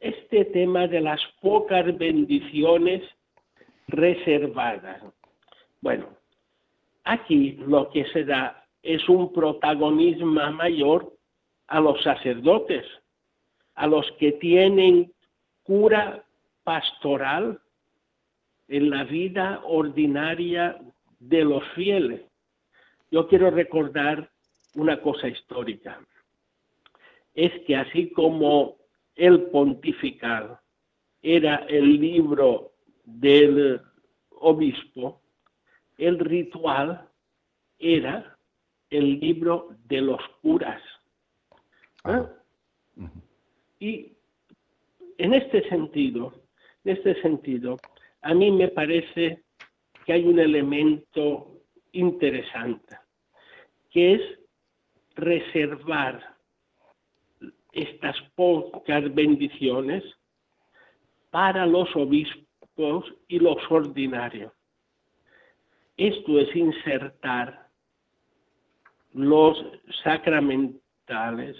[0.00, 3.00] este tema de las pocas bendiciones
[3.86, 5.00] reservadas.
[5.80, 6.08] Bueno,
[7.04, 11.12] aquí lo que se da es un protagonismo mayor
[11.68, 12.84] a los sacerdotes,
[13.76, 15.12] a los que tienen
[15.62, 16.24] cura
[16.64, 17.60] pastoral
[18.66, 20.76] en la vida ordinaria
[21.20, 22.22] de los fieles.
[23.12, 24.28] Yo quiero recordar
[24.74, 26.00] una cosa histórica.
[27.34, 28.76] Es que así como
[29.14, 30.58] el pontifical
[31.22, 32.72] era el libro
[33.04, 33.80] del
[34.30, 35.20] obispo,
[35.98, 37.08] el ritual
[37.78, 38.38] era
[38.88, 40.82] el libro de los curas.
[42.06, 42.24] ¿eh?
[43.78, 44.12] Y
[45.18, 46.34] en este sentido,
[46.84, 47.76] en este sentido,
[48.22, 49.44] a mí me parece
[50.04, 51.60] que hay un elemento
[51.92, 52.96] interesante,
[53.90, 54.22] que es
[55.14, 56.36] reservar
[57.72, 60.02] estas pocas bendiciones
[61.30, 64.52] para los obispos y los ordinarios.
[65.96, 67.68] Esto es insertar
[69.12, 69.62] los
[70.02, 71.56] sacramentales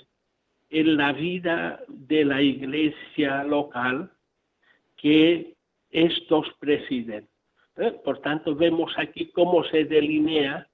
[0.70, 4.10] en la vida de la iglesia local
[4.96, 5.54] que
[5.90, 7.28] estos presiden.
[7.76, 7.92] ¿Eh?
[8.04, 10.68] Por tanto, vemos aquí cómo se delinea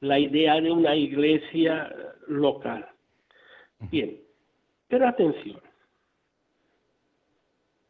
[0.00, 1.92] la idea de una iglesia
[2.26, 2.88] local.
[3.90, 4.20] Bien,
[4.88, 5.60] pero atención,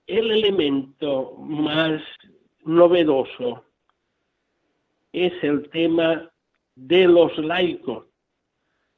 [0.07, 2.03] el elemento más
[2.65, 3.65] novedoso
[5.13, 6.31] es el tema
[6.75, 8.07] de los laicos,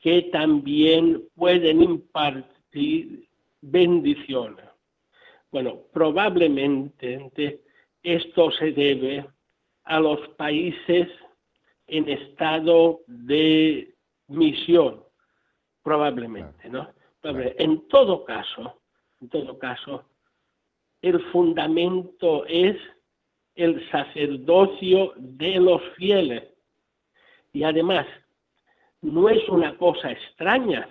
[0.00, 3.28] que también pueden impartir
[3.60, 4.64] bendiciones.
[5.50, 7.60] Bueno, probablemente
[8.02, 9.26] esto se debe
[9.84, 11.08] a los países
[11.86, 13.94] en estado de
[14.28, 15.02] misión,
[15.82, 16.88] probablemente, ¿no?
[17.22, 18.80] En todo caso,
[19.20, 20.04] en todo caso,
[21.02, 22.76] el fundamento es
[23.54, 26.44] el sacerdocio de los fieles.
[27.52, 28.06] Y además,
[29.02, 30.88] no es una cosa extraña,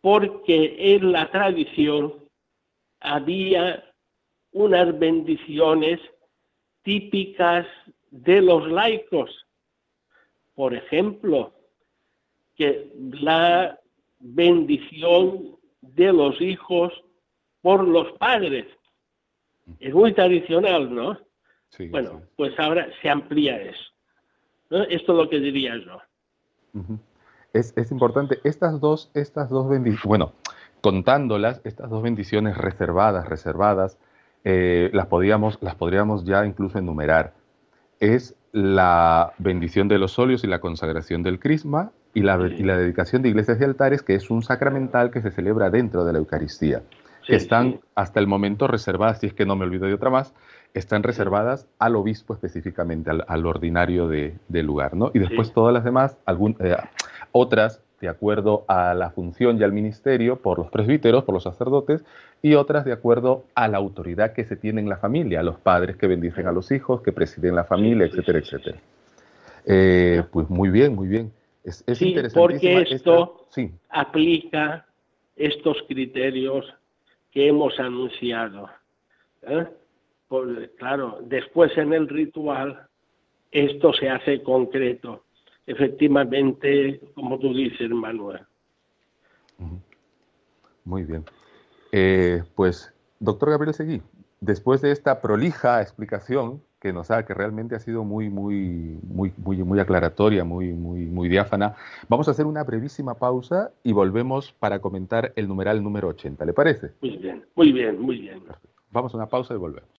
[0.00, 2.28] porque en la tradición
[3.00, 3.84] había
[4.52, 6.00] unas bendiciones
[6.82, 7.66] típicas
[8.10, 9.46] de los laicos.
[10.54, 11.52] Por ejemplo,
[12.56, 12.90] que
[13.20, 13.78] la
[14.20, 16.92] bendición de los hijos
[17.62, 18.66] por los padres.
[19.80, 21.18] Es muy tradicional, ¿no?
[21.90, 23.92] bueno, pues ahora se amplía eso.
[24.70, 26.00] Esto es lo que diría yo.
[27.52, 30.32] es, es, importante, estas dos, estas dos bendiciones, bueno,
[30.80, 33.98] contándolas, estas dos bendiciones reservadas, reservadas,
[34.44, 37.34] eh, las, podíamos, las podríamos ya incluso enumerar.
[38.00, 42.76] Es la bendición de los óleos y la consagración del crisma y la, y la,
[42.76, 46.18] dedicación de iglesias y altares, que es un sacramental que se celebra dentro de la
[46.18, 46.82] Eucaristía,
[47.26, 50.34] que están hasta el momento reservadas, si es que no me olvido de otra más,
[50.74, 55.10] están reservadas al obispo específicamente, al, ordinario de, del lugar, ¿no?
[55.14, 56.76] Y después todas las demás, algún, eh,
[57.32, 62.04] otras de acuerdo a la función y al ministerio por los presbíteros, por los sacerdotes,
[62.42, 65.58] y otras de acuerdo a la autoridad que se tiene en la familia, a los
[65.58, 68.78] padres que bendicen a los hijos, que presiden la familia, etcétera, etcétera.
[69.66, 71.32] Eh, pues muy bien, muy bien.
[71.64, 73.46] Es, es sí, porque esto
[73.90, 74.86] aplica
[75.36, 76.64] estos criterios
[77.30, 78.68] que hemos anunciado.
[79.42, 79.66] ¿eh?
[80.78, 82.86] claro, después en el ritual
[83.50, 85.24] esto se hace concreto
[85.68, 88.40] efectivamente, como tú dices, Manuel.
[90.84, 91.24] Muy bien.
[91.92, 94.02] Eh, pues, doctor Gabriel Seguí,
[94.40, 99.32] después de esta prolija explicación que nos ha, que realmente ha sido muy, muy, muy,
[99.36, 101.74] muy, muy aclaratoria, muy, muy, muy diáfana,
[102.08, 106.44] vamos a hacer una brevísima pausa y volvemos para comentar el numeral número 80.
[106.44, 106.92] ¿Le parece?
[107.00, 108.42] Muy bien, muy bien, muy bien.
[108.90, 109.90] Vamos a una pausa y volvemos.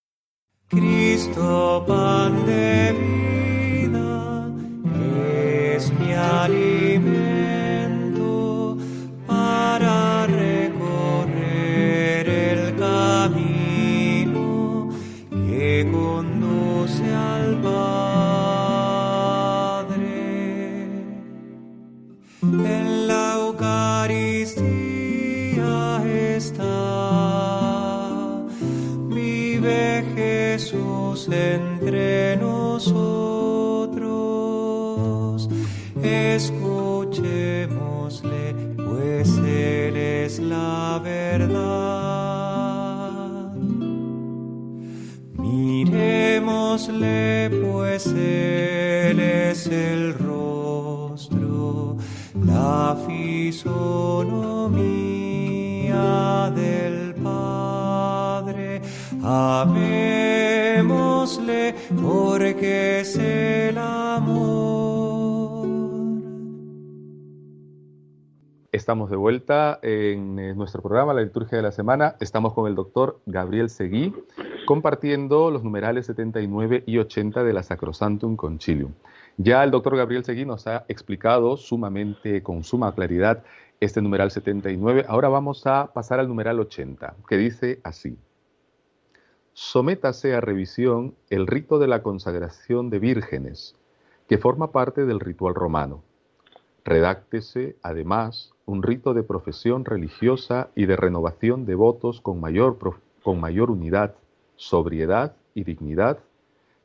[0.70, 2.46] Cristo, pan
[31.34, 33.20] entre nosotros.
[36.02, 42.00] escuchémosle, pues Él es la verdad.
[45.38, 51.98] Miremosle, pues Él es el rostro,
[52.46, 53.80] la fisonomía
[56.56, 58.82] del Padre.
[62.02, 64.50] Porque es el amor.
[68.72, 72.16] Estamos de vuelta en eh, nuestro programa, la liturgia de la semana.
[72.20, 74.12] Estamos con el doctor Gabriel Seguí,
[74.66, 78.94] compartiendo los numerales 79 y 80 de la Sacrosantum Concilium.
[79.38, 83.44] Ya el doctor Gabriel Seguí nos ha explicado sumamente, con suma claridad,
[83.80, 85.06] este numeral 79.
[85.08, 88.18] Ahora vamos a pasar al numeral 80, que dice así.
[89.62, 93.76] Sométase a revisión el rito de la consagración de vírgenes,
[94.30, 96.02] que forma parte del ritual romano.
[96.86, 102.78] Redáctese, además, un rito de profesión religiosa y de renovación de votos con mayor,
[103.70, 104.16] unidad,
[104.56, 106.20] sobriedad y dignidad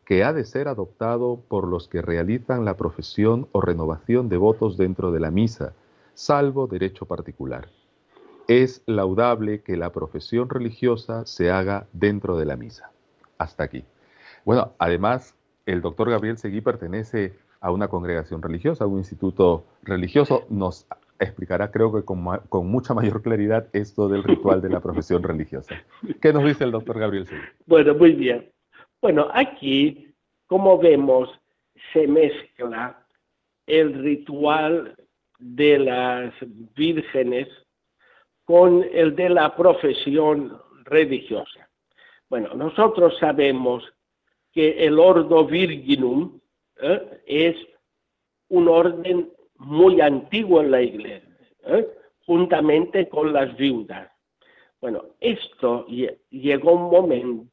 [0.05, 4.77] que ha de ser adoptado por los que realizan la profesión o renovación de votos
[4.77, 5.75] dentro de la misa,
[6.15, 7.69] salvo derecho particular.
[8.49, 12.91] Es laudable que la profesión religiosa se haga dentro de la misa.
[13.39, 13.85] Hasta aquí.
[14.45, 15.35] Bueno, además,
[15.65, 20.45] el doctor Gabriel Seguí pertenece a una congregación religiosa, a un instituto religioso.
[20.51, 20.87] Nos
[21.19, 25.75] explicará, creo que con, con, mucha mayor claridad, esto del ritual de la profesión religiosa.
[26.21, 27.41] ¿Qué nos dice el doctor Gabriel Seguí?
[27.67, 28.51] Bueno, muy bien.
[29.01, 30.15] Bueno, aquí,
[30.47, 31.31] como vemos,
[31.93, 32.99] se mezcla
[33.67, 34.95] el ritual
[35.39, 36.35] de las
[36.77, 37.49] vírgenes
[38.45, 41.69] con el de la profesión religiosa.
[42.29, 43.85] Bueno, nosotros sabemos
[44.53, 46.39] que el Ordo Virginum
[46.81, 47.23] ¿eh?
[47.27, 47.57] es
[48.49, 51.37] un orden muy antiguo en la iglesia,
[51.67, 51.89] ¿eh?
[52.27, 54.11] juntamente con las viudas.
[54.81, 57.51] Bueno, esto llegó un momento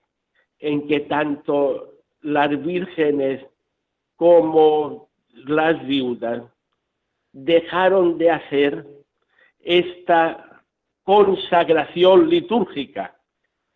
[0.59, 3.45] en que tanto las vírgenes
[4.15, 6.43] como las viudas
[7.31, 8.85] dejaron de hacer
[9.61, 10.50] esta
[11.03, 13.15] consagración litúrgica.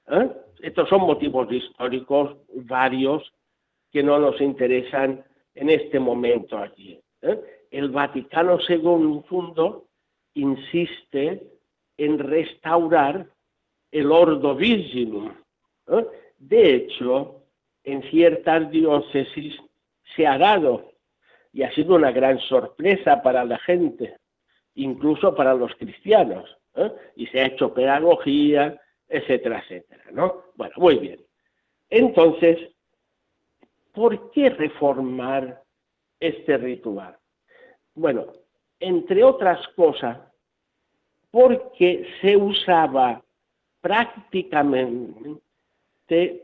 [0.07, 0.29] ¿eh?
[0.61, 3.33] Estos son motivos históricos varios
[3.91, 5.23] que no nos interesan
[5.53, 6.99] en este momento aquí.
[7.21, 7.39] ¿eh?
[7.71, 9.23] El Vaticano II
[10.35, 11.47] insiste
[11.97, 13.27] en restaurar
[13.91, 15.31] el Ordo Virginum.
[15.87, 16.05] ¿eh?
[16.37, 17.43] De hecho,
[17.83, 19.55] en ciertas diócesis
[20.15, 20.91] se ha dado
[21.53, 24.17] y ha sido una gran sorpresa para la gente,
[24.73, 26.91] incluso para los cristianos, ¿eh?
[27.15, 30.43] y se ha hecho pedagogía, etcétera, etcétera, ¿no?
[30.55, 31.19] Bueno, muy bien.
[31.89, 32.57] Entonces,
[33.93, 35.63] ¿por qué reformar
[36.19, 37.17] este ritual?
[37.93, 38.25] Bueno,
[38.79, 40.19] entre otras cosas,
[41.31, 43.21] porque se usaba
[43.81, 45.41] prácticamente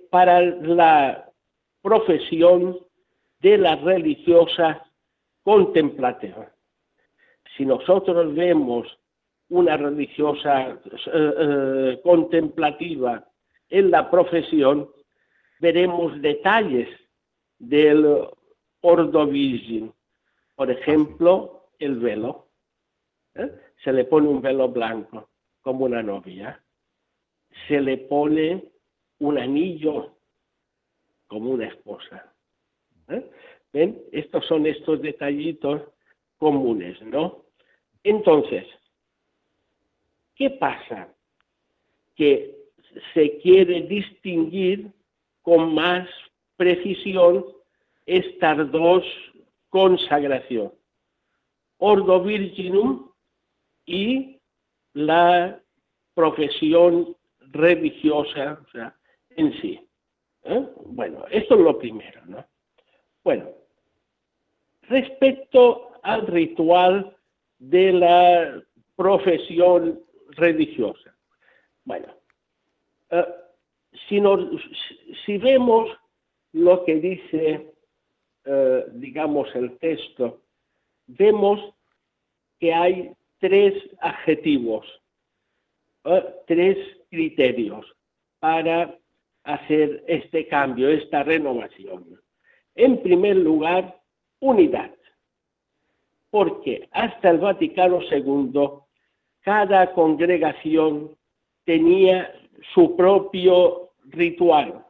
[0.09, 1.29] para la
[1.81, 2.77] profesión
[3.39, 4.85] de la religiosa
[5.43, 6.51] contemplativa.
[7.57, 8.99] Si nosotros vemos
[9.51, 10.77] una religiosa eh,
[11.13, 13.27] eh, contemplativa
[13.69, 14.89] en la profesión,
[15.59, 16.87] veremos detalles
[17.59, 18.27] del
[18.79, 19.93] ordo virgin.
[20.55, 22.47] Por ejemplo, el velo.
[23.35, 23.51] ¿eh?
[23.83, 25.29] Se le pone un velo blanco,
[25.61, 26.63] como una novia.
[27.67, 28.71] Se le pone
[29.19, 30.15] un anillo
[31.27, 32.33] como una esposa.
[33.73, 34.01] ¿Ven?
[34.13, 35.81] Estos son estos detallitos
[36.37, 37.43] comunes, ¿no?
[38.03, 38.65] Entonces,
[40.35, 41.13] ¿qué pasa?
[42.15, 42.55] Que
[43.13, 44.91] se quiere distinguir
[45.41, 46.07] con más
[46.55, 47.45] precisión
[48.05, 49.03] estas dos
[49.69, 50.73] consagraciones,
[51.77, 53.09] Ordo Virginum
[53.85, 54.39] y
[54.93, 55.59] la
[56.13, 58.95] profesión religiosa, o sea,
[59.31, 59.79] en sí.
[60.43, 60.67] ¿eh?
[60.85, 62.45] Bueno, esto es lo primero, ¿no?
[63.23, 63.49] Bueno,
[64.83, 67.15] respecto al ritual
[67.59, 68.63] de la
[68.95, 70.01] profesión
[70.35, 71.15] religiosa.
[71.85, 72.07] Bueno,
[73.09, 73.25] eh,
[74.07, 74.21] si,
[75.25, 75.89] si, vemos
[76.53, 77.73] lo que dice,
[78.45, 80.41] eh, digamos, el texto,
[81.07, 81.73] vemos
[82.59, 84.85] que hay tres adjetivos,
[86.47, 86.77] tres
[87.09, 87.85] criterios
[88.39, 88.97] para
[89.43, 92.19] hacer este cambio, esta renovación.
[92.75, 93.99] En primer lugar,
[94.39, 94.91] unidad,
[96.29, 98.51] porque hasta el Vaticano II
[99.41, 101.15] cada congregación
[101.65, 102.33] tenía
[102.73, 104.85] su propio ritual,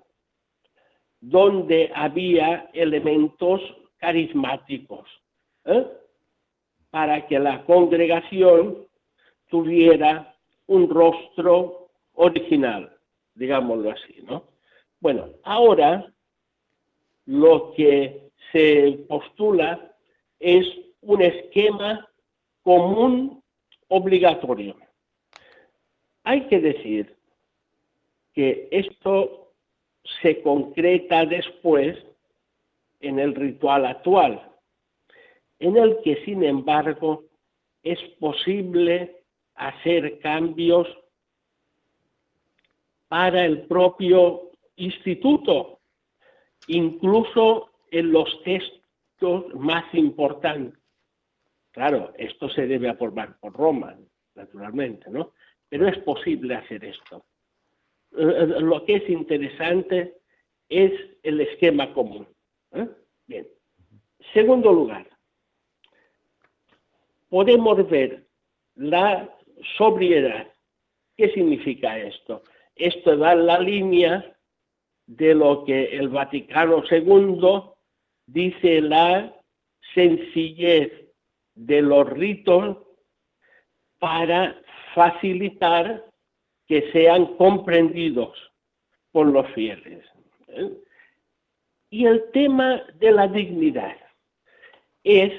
[1.19, 3.61] donde había elementos
[3.97, 5.07] carismáticos,
[5.65, 5.85] ¿eh?
[6.89, 8.87] para que la congregación
[9.49, 10.35] tuviera
[10.67, 12.91] un rostro original
[13.35, 14.43] digámoslo así, ¿no?
[14.99, 16.11] Bueno, ahora
[17.25, 19.95] lo que se postula
[20.39, 20.65] es
[21.01, 22.07] un esquema
[22.63, 23.40] común
[23.91, 24.75] obligatorio.
[26.23, 27.17] Hay que decir
[28.33, 29.53] que esto
[30.21, 31.97] se concreta después
[33.01, 34.49] en el ritual actual,
[35.59, 37.25] en el que sin embargo
[37.83, 39.23] es posible
[39.55, 40.87] hacer cambios
[43.09, 45.81] para el propio instituto,
[46.67, 50.80] incluso en los textos más importantes.
[51.71, 53.97] Claro, esto se debe aprobar por Roma,
[54.35, 55.33] naturalmente, ¿no?
[55.69, 57.25] Pero es posible hacer esto.
[58.17, 60.17] Eh, eh, lo que es interesante
[60.67, 60.91] es
[61.23, 62.27] el esquema común.
[62.73, 62.87] ¿eh?
[63.25, 63.47] Bien.
[64.33, 65.07] Segundo lugar,
[67.29, 68.27] podemos ver
[68.75, 69.33] la
[69.77, 70.51] sobriedad.
[71.15, 72.43] ¿Qué significa esto?
[72.75, 74.37] Esto da la línea
[75.07, 77.61] de lo que el Vaticano II
[78.27, 79.33] dice la
[79.93, 81.00] sencillez
[81.65, 82.77] de los ritos
[83.99, 84.59] para
[84.95, 86.03] facilitar
[86.67, 88.35] que sean comprendidos
[89.11, 90.03] por los fieles.
[90.47, 90.71] ¿eh?
[91.91, 93.95] Y el tema de la dignidad
[95.03, 95.33] es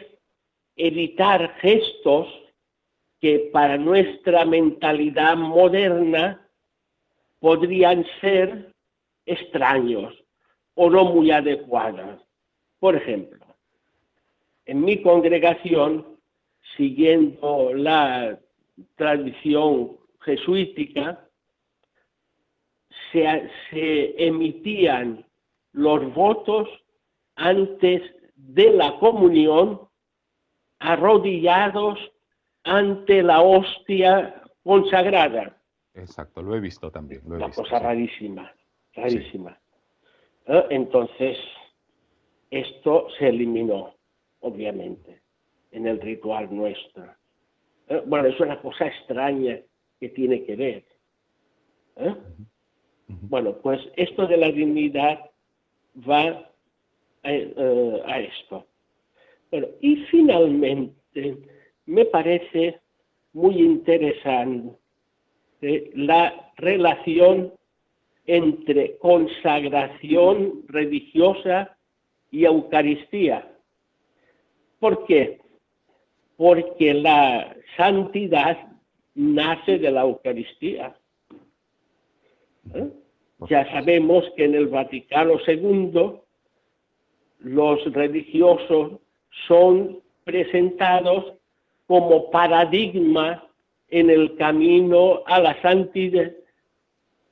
[0.76, 2.28] evitar gestos
[3.20, 6.48] que para nuestra mentalidad moderna
[7.40, 8.72] podrían ser
[9.26, 10.14] extraños
[10.74, 12.20] o no muy adecuados.
[12.78, 13.44] Por ejemplo,
[14.66, 16.11] en mi congregación,
[16.76, 18.38] siguiendo la
[18.96, 21.28] tradición jesuítica,
[23.10, 25.24] se, se emitían
[25.72, 26.68] los votos
[27.36, 28.02] antes
[28.36, 29.80] de la comunión
[30.78, 31.98] arrodillados
[32.64, 35.56] ante la hostia consagrada.
[35.94, 37.22] Exacto, lo he visto también.
[37.26, 38.52] Lo Una cosa rarísima,
[38.94, 39.58] rarísima.
[40.46, 40.66] ¿Eh?
[40.70, 41.38] Entonces,
[42.50, 43.94] esto se eliminó,
[44.40, 45.21] obviamente,
[45.72, 47.04] en el ritual nuestro.
[47.88, 48.02] ¿Eh?
[48.06, 49.58] Bueno, es una cosa extraña
[49.98, 50.84] que tiene que ver.
[51.96, 52.14] ¿Eh?
[53.08, 55.30] Bueno, pues esto de la dignidad
[56.08, 56.48] va
[57.24, 58.66] a, esto.
[59.50, 61.38] Bueno, y finalmente
[61.86, 62.80] me parece
[63.32, 64.78] muy interesante
[65.94, 67.52] la relación
[68.26, 71.76] entre consagración religiosa
[72.30, 73.48] y Eucaristía.
[74.80, 75.41] ¿Por qué?
[76.42, 78.58] Porque la santidad
[79.14, 80.92] nace de la Eucaristía.
[82.74, 82.88] ¿Eh?
[83.48, 86.14] Ya sabemos que en el Vaticano II
[87.38, 88.98] los religiosos
[89.46, 91.34] son presentados
[91.86, 93.48] como paradigma
[93.90, 96.32] en el camino a la santidad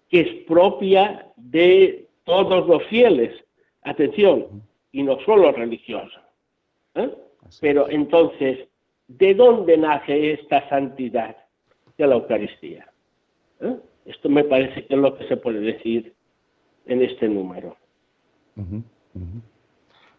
[0.08, 3.32] que es propia de todos los fieles.
[3.82, 6.22] Atención, y no solo religiosos.
[6.94, 7.10] ¿eh?
[7.60, 8.68] Pero entonces,
[9.18, 11.36] ¿de dónde nace esta santidad
[11.98, 12.86] de la Eucaristía?
[13.60, 13.76] ¿Eh?
[14.06, 16.14] Esto me parece que es lo que se puede decir
[16.86, 17.76] en este número.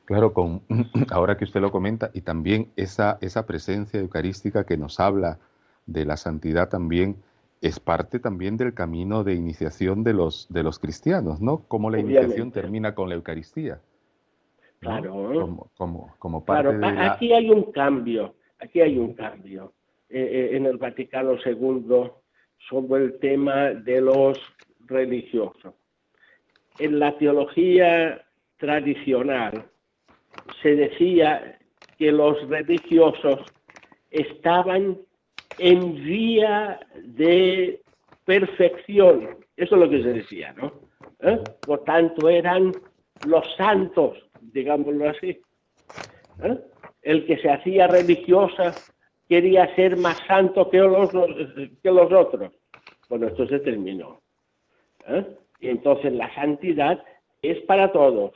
[0.06, 0.62] Claro, con,
[1.12, 5.40] ahora que usted lo comenta, y también esa, esa presencia eucarística que nos habla
[5.86, 7.18] de la santidad también
[7.62, 11.60] es parte también del camino de iniciación de los, de los cristianos, ¿no?
[11.68, 13.80] Cómo la iniciación termina con la Eucaristía.
[14.80, 15.14] Claro.
[15.78, 19.74] Como, como, parte de Aquí hay un cambio, aquí hay un cambio
[20.10, 22.12] eh, eh, en el Vaticano II
[22.70, 24.40] sobre el tema de los
[24.86, 25.74] religiosos.
[26.80, 28.24] En la teología
[28.58, 29.66] tradicional,
[30.62, 31.60] se decía
[31.98, 33.40] que los religiosos
[34.10, 34.98] estaban
[35.58, 37.82] en vía de
[38.26, 39.38] perfección.
[39.58, 40.74] Eso es lo que se decía, ¿no?
[41.20, 41.40] ¿Eh?
[41.62, 42.72] Por tanto, eran
[43.26, 45.40] los santos, digámoslo así.
[46.44, 46.58] ¿Eh?
[47.02, 48.74] El que se hacía religiosa
[49.28, 52.52] quería ser más santo que los, que los otros.
[53.10, 54.22] Bueno, esto se terminó.
[55.08, 55.26] ¿Eh?
[55.60, 57.04] Y entonces la santidad
[57.42, 58.32] es para todos.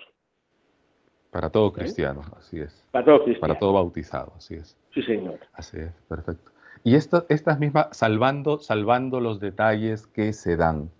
[1.32, 2.86] Para todo cristiano, así es.
[2.92, 3.42] Para todo cristiano.
[3.42, 4.78] Para todo bautizado, así es.
[4.94, 5.40] Sí, señor.
[5.54, 6.52] Así es, perfecto.
[6.84, 10.92] Y esto, estas mismas, salvando, salvando los detalles que se dan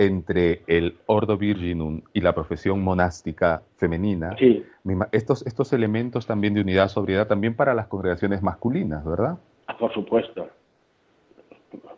[0.00, 4.64] entre el Ordo Virginum y la profesión monástica femenina, sí.
[5.12, 9.36] estos, estos elementos también de unidad, sobriedad, también para las congregaciones masculinas, ¿verdad?
[9.66, 10.48] Ah, por supuesto.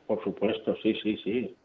[0.06, 1.56] Por supuesto, sí, sí, sí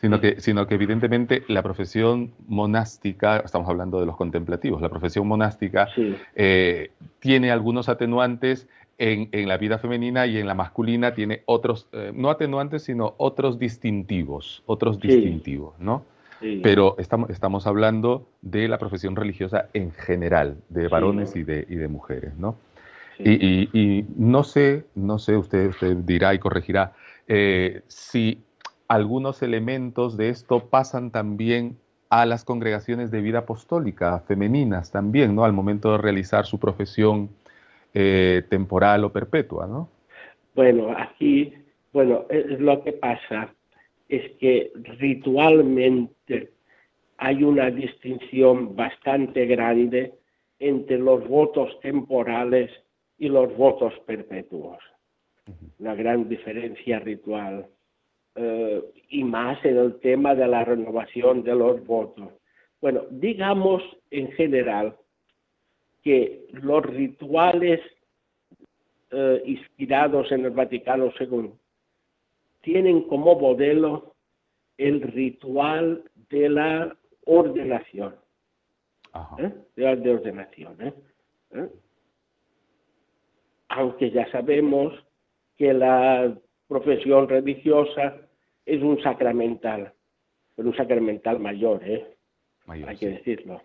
[0.00, 5.26] sino que, sino que evidentemente la profesión monástica, estamos hablando de los contemplativos, la profesión
[5.26, 5.88] monástica
[6.34, 8.68] eh, tiene algunos atenuantes
[8.98, 13.14] en, en, la vida femenina y en la masculina tiene otros, eh, no atenuantes, sino
[13.18, 16.04] otros distintivos, otros distintivos, ¿no?
[16.62, 21.76] Pero estamos, estamos hablando de la profesión religiosa en general, de varones y, de, y
[21.76, 22.56] de mujeres, ¿no?
[23.18, 26.92] Y, y, no sé, no sé, usted, usted dirá y corregirá,
[27.26, 28.42] eh, si
[28.88, 31.78] algunos elementos de esto pasan también
[32.10, 35.44] a las congregaciones de vida apostólica, femeninas también, ¿no?
[35.44, 37.30] Al momento de realizar su profesión
[37.98, 39.88] eh, temporal o perpetua, ¿no?
[40.54, 41.54] Bueno, aquí,
[41.94, 42.26] bueno,
[42.58, 43.54] lo que pasa
[44.06, 46.52] es que ritualmente
[47.16, 50.12] hay una distinción bastante grande
[50.58, 52.70] entre los votos temporales
[53.16, 54.76] y los votos perpetuos.
[55.78, 57.66] Una gran diferencia ritual.
[58.34, 62.28] Eh, y más en el tema de la renovación de los votos.
[62.82, 64.94] Bueno, digamos en general
[66.06, 67.80] que los rituales
[69.10, 71.50] eh, inspirados en el Vaticano II
[72.60, 74.14] tienen como modelo
[74.78, 78.14] el ritual de la ordenación.
[79.38, 79.52] ¿eh?
[79.74, 80.76] De la de ordenación.
[80.80, 81.68] ¿eh?
[83.70, 84.94] Aunque ya sabemos
[85.56, 86.38] que la
[86.68, 88.16] profesión religiosa
[88.64, 89.92] es un sacramental,
[90.54, 92.06] pero un sacramental mayor, ¿eh?
[92.68, 93.60] hay que decirlo.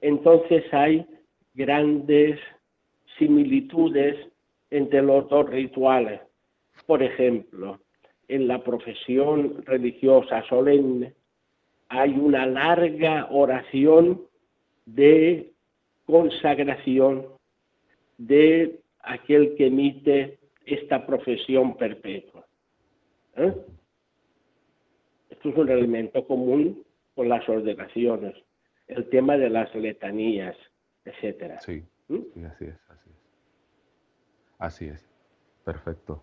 [0.00, 1.06] Entonces hay
[1.54, 2.38] grandes
[3.18, 4.16] similitudes
[4.70, 6.20] entre los dos rituales.
[6.86, 7.78] Por ejemplo,
[8.28, 11.14] en la profesión religiosa solemne
[11.88, 14.22] hay una larga oración
[14.86, 15.52] de
[16.06, 17.26] consagración
[18.16, 22.46] de aquel que emite esta profesión perpetua.
[23.36, 23.52] ¿Eh?
[25.30, 26.82] Esto es un elemento común
[27.14, 28.34] con las ordenaciones,
[28.96, 30.56] el tema de las letanías,
[31.04, 31.60] etcétera.
[31.60, 32.18] Sí, ¿Mm?
[32.34, 33.16] sí así es, así es.
[34.58, 35.10] Así es,
[35.64, 36.22] perfecto.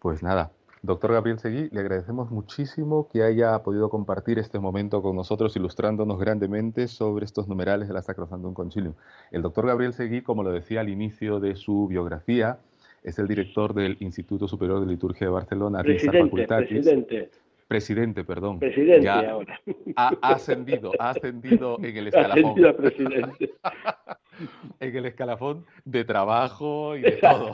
[0.00, 0.52] Pues nada,
[0.82, 6.18] Doctor Gabriel Seguí, le agradecemos muchísimo que haya podido compartir este momento con nosotros, ilustrándonos
[6.18, 8.94] grandemente sobre estos numerales de la Sacrosantum Concilium.
[9.32, 12.58] El doctor Gabriel Seguí, como lo decía al inicio de su biografía,
[13.02, 17.30] es el director del Instituto Superior de Liturgia de Barcelona, presidente, presidente.
[17.68, 18.60] Presidente, perdón.
[18.60, 19.60] Presidente ahora.
[19.96, 22.64] Ha, ascendido, ha ascendido en el escalafón.
[22.64, 23.50] Ha presidente.
[24.80, 27.52] en el escalafón de trabajo y de todo.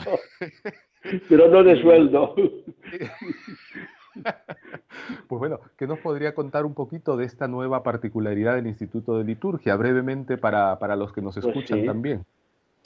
[1.28, 2.34] pero no de sueldo.
[5.26, 9.24] Pues bueno, ¿qué nos podría contar un poquito de esta nueva particularidad del Instituto de
[9.24, 12.24] Liturgia, brevemente para, para los que nos pues escuchan también?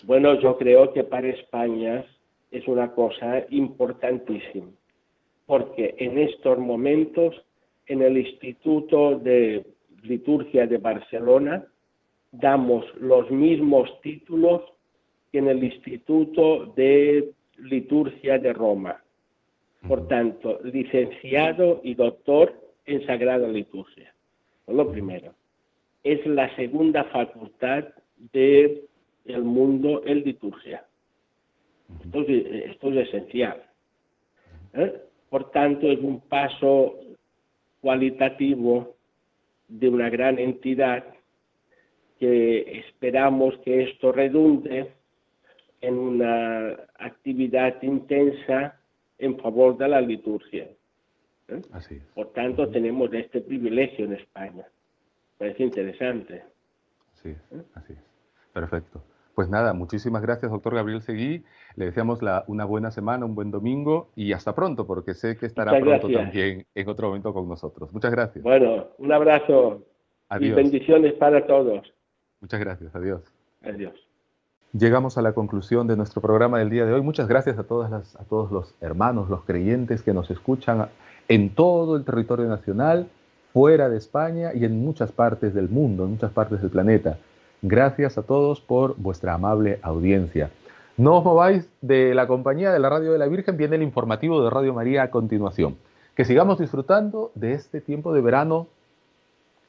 [0.05, 2.05] Bueno, yo creo que para España
[2.51, 4.68] es una cosa importantísima,
[5.47, 7.35] porque en estos momentos
[7.87, 9.65] en el Instituto de
[10.03, 11.65] Liturgia de Barcelona
[12.33, 14.63] damos los mismos títulos
[15.31, 19.03] que en el Instituto de Liturgia de Roma.
[19.87, 22.55] Por tanto, licenciado y doctor
[22.87, 24.13] en Sagrada Liturgia.
[24.67, 25.33] Lo primero.
[26.03, 27.85] Es la segunda facultad
[28.33, 28.83] del
[29.25, 30.85] el mundo en liturgia.
[32.05, 33.63] Esto es, esencial.
[34.75, 35.01] ¿eh?
[35.37, 36.95] Por tanto, es un paso
[37.82, 38.97] cualitativo
[39.68, 41.05] de una gran entidad
[42.18, 44.95] que esperamos que esto redunde
[45.82, 48.80] en una actividad intensa
[49.18, 50.70] en favor de la liturgia.
[51.49, 51.61] ¿eh?
[52.14, 54.64] Por tanto, tenemos este privilegio en España.
[55.37, 56.45] Parece interesante.
[57.12, 57.62] Así es, ¿Eh?
[57.74, 58.03] así es.
[58.55, 59.05] Perfecto.
[59.37, 61.45] Pues nada, muchísimas gracias, doctor Gabriel Seguí.
[61.74, 65.78] Le deseamos una buena semana, un buen domingo y hasta pronto, porque sé que estará
[65.78, 67.93] pronto también en otro momento con nosotros.
[67.93, 68.43] Muchas gracias.
[68.43, 69.82] Bueno, un abrazo
[70.41, 71.93] y bendiciones para todos.
[72.41, 73.20] Muchas gracias, adiós.
[73.62, 73.93] Adiós.
[74.72, 77.03] Llegamos a la conclusión de nuestro programa del día de hoy.
[77.03, 80.89] Muchas gracias a, todas las, a todos los hermanos, los creyentes que nos escuchan
[81.28, 83.11] en todo el territorio nacional,
[83.53, 87.18] fuera de España y en muchas partes del mundo, en muchas partes del planeta.
[87.63, 90.51] Gracias a todos por vuestra amable audiencia.
[90.97, 94.43] No os mováis de la compañía de la Radio de la Virgen, viene el informativo
[94.43, 95.77] de Radio María a continuación.
[96.15, 98.67] Que sigamos disfrutando de este tiempo de verano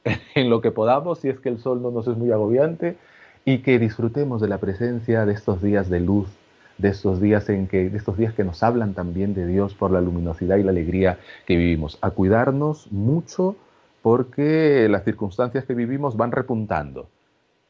[0.34, 2.96] en lo que podamos, si es que el sol no nos es muy agobiante,
[3.44, 6.28] y que disfrutemos de la presencia de estos días de luz,
[6.76, 9.90] de estos días en que, de estos días que nos hablan también de Dios por
[9.90, 11.98] la luminosidad y la alegría que vivimos.
[12.00, 13.56] A cuidarnos mucho
[14.02, 17.08] porque las circunstancias que vivimos van repuntando.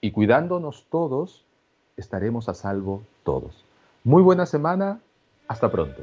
[0.01, 1.45] Y cuidándonos todos,
[1.97, 3.65] estaremos a salvo todos.
[4.05, 5.01] Muy buena semana,
[5.49, 6.03] hasta pronto.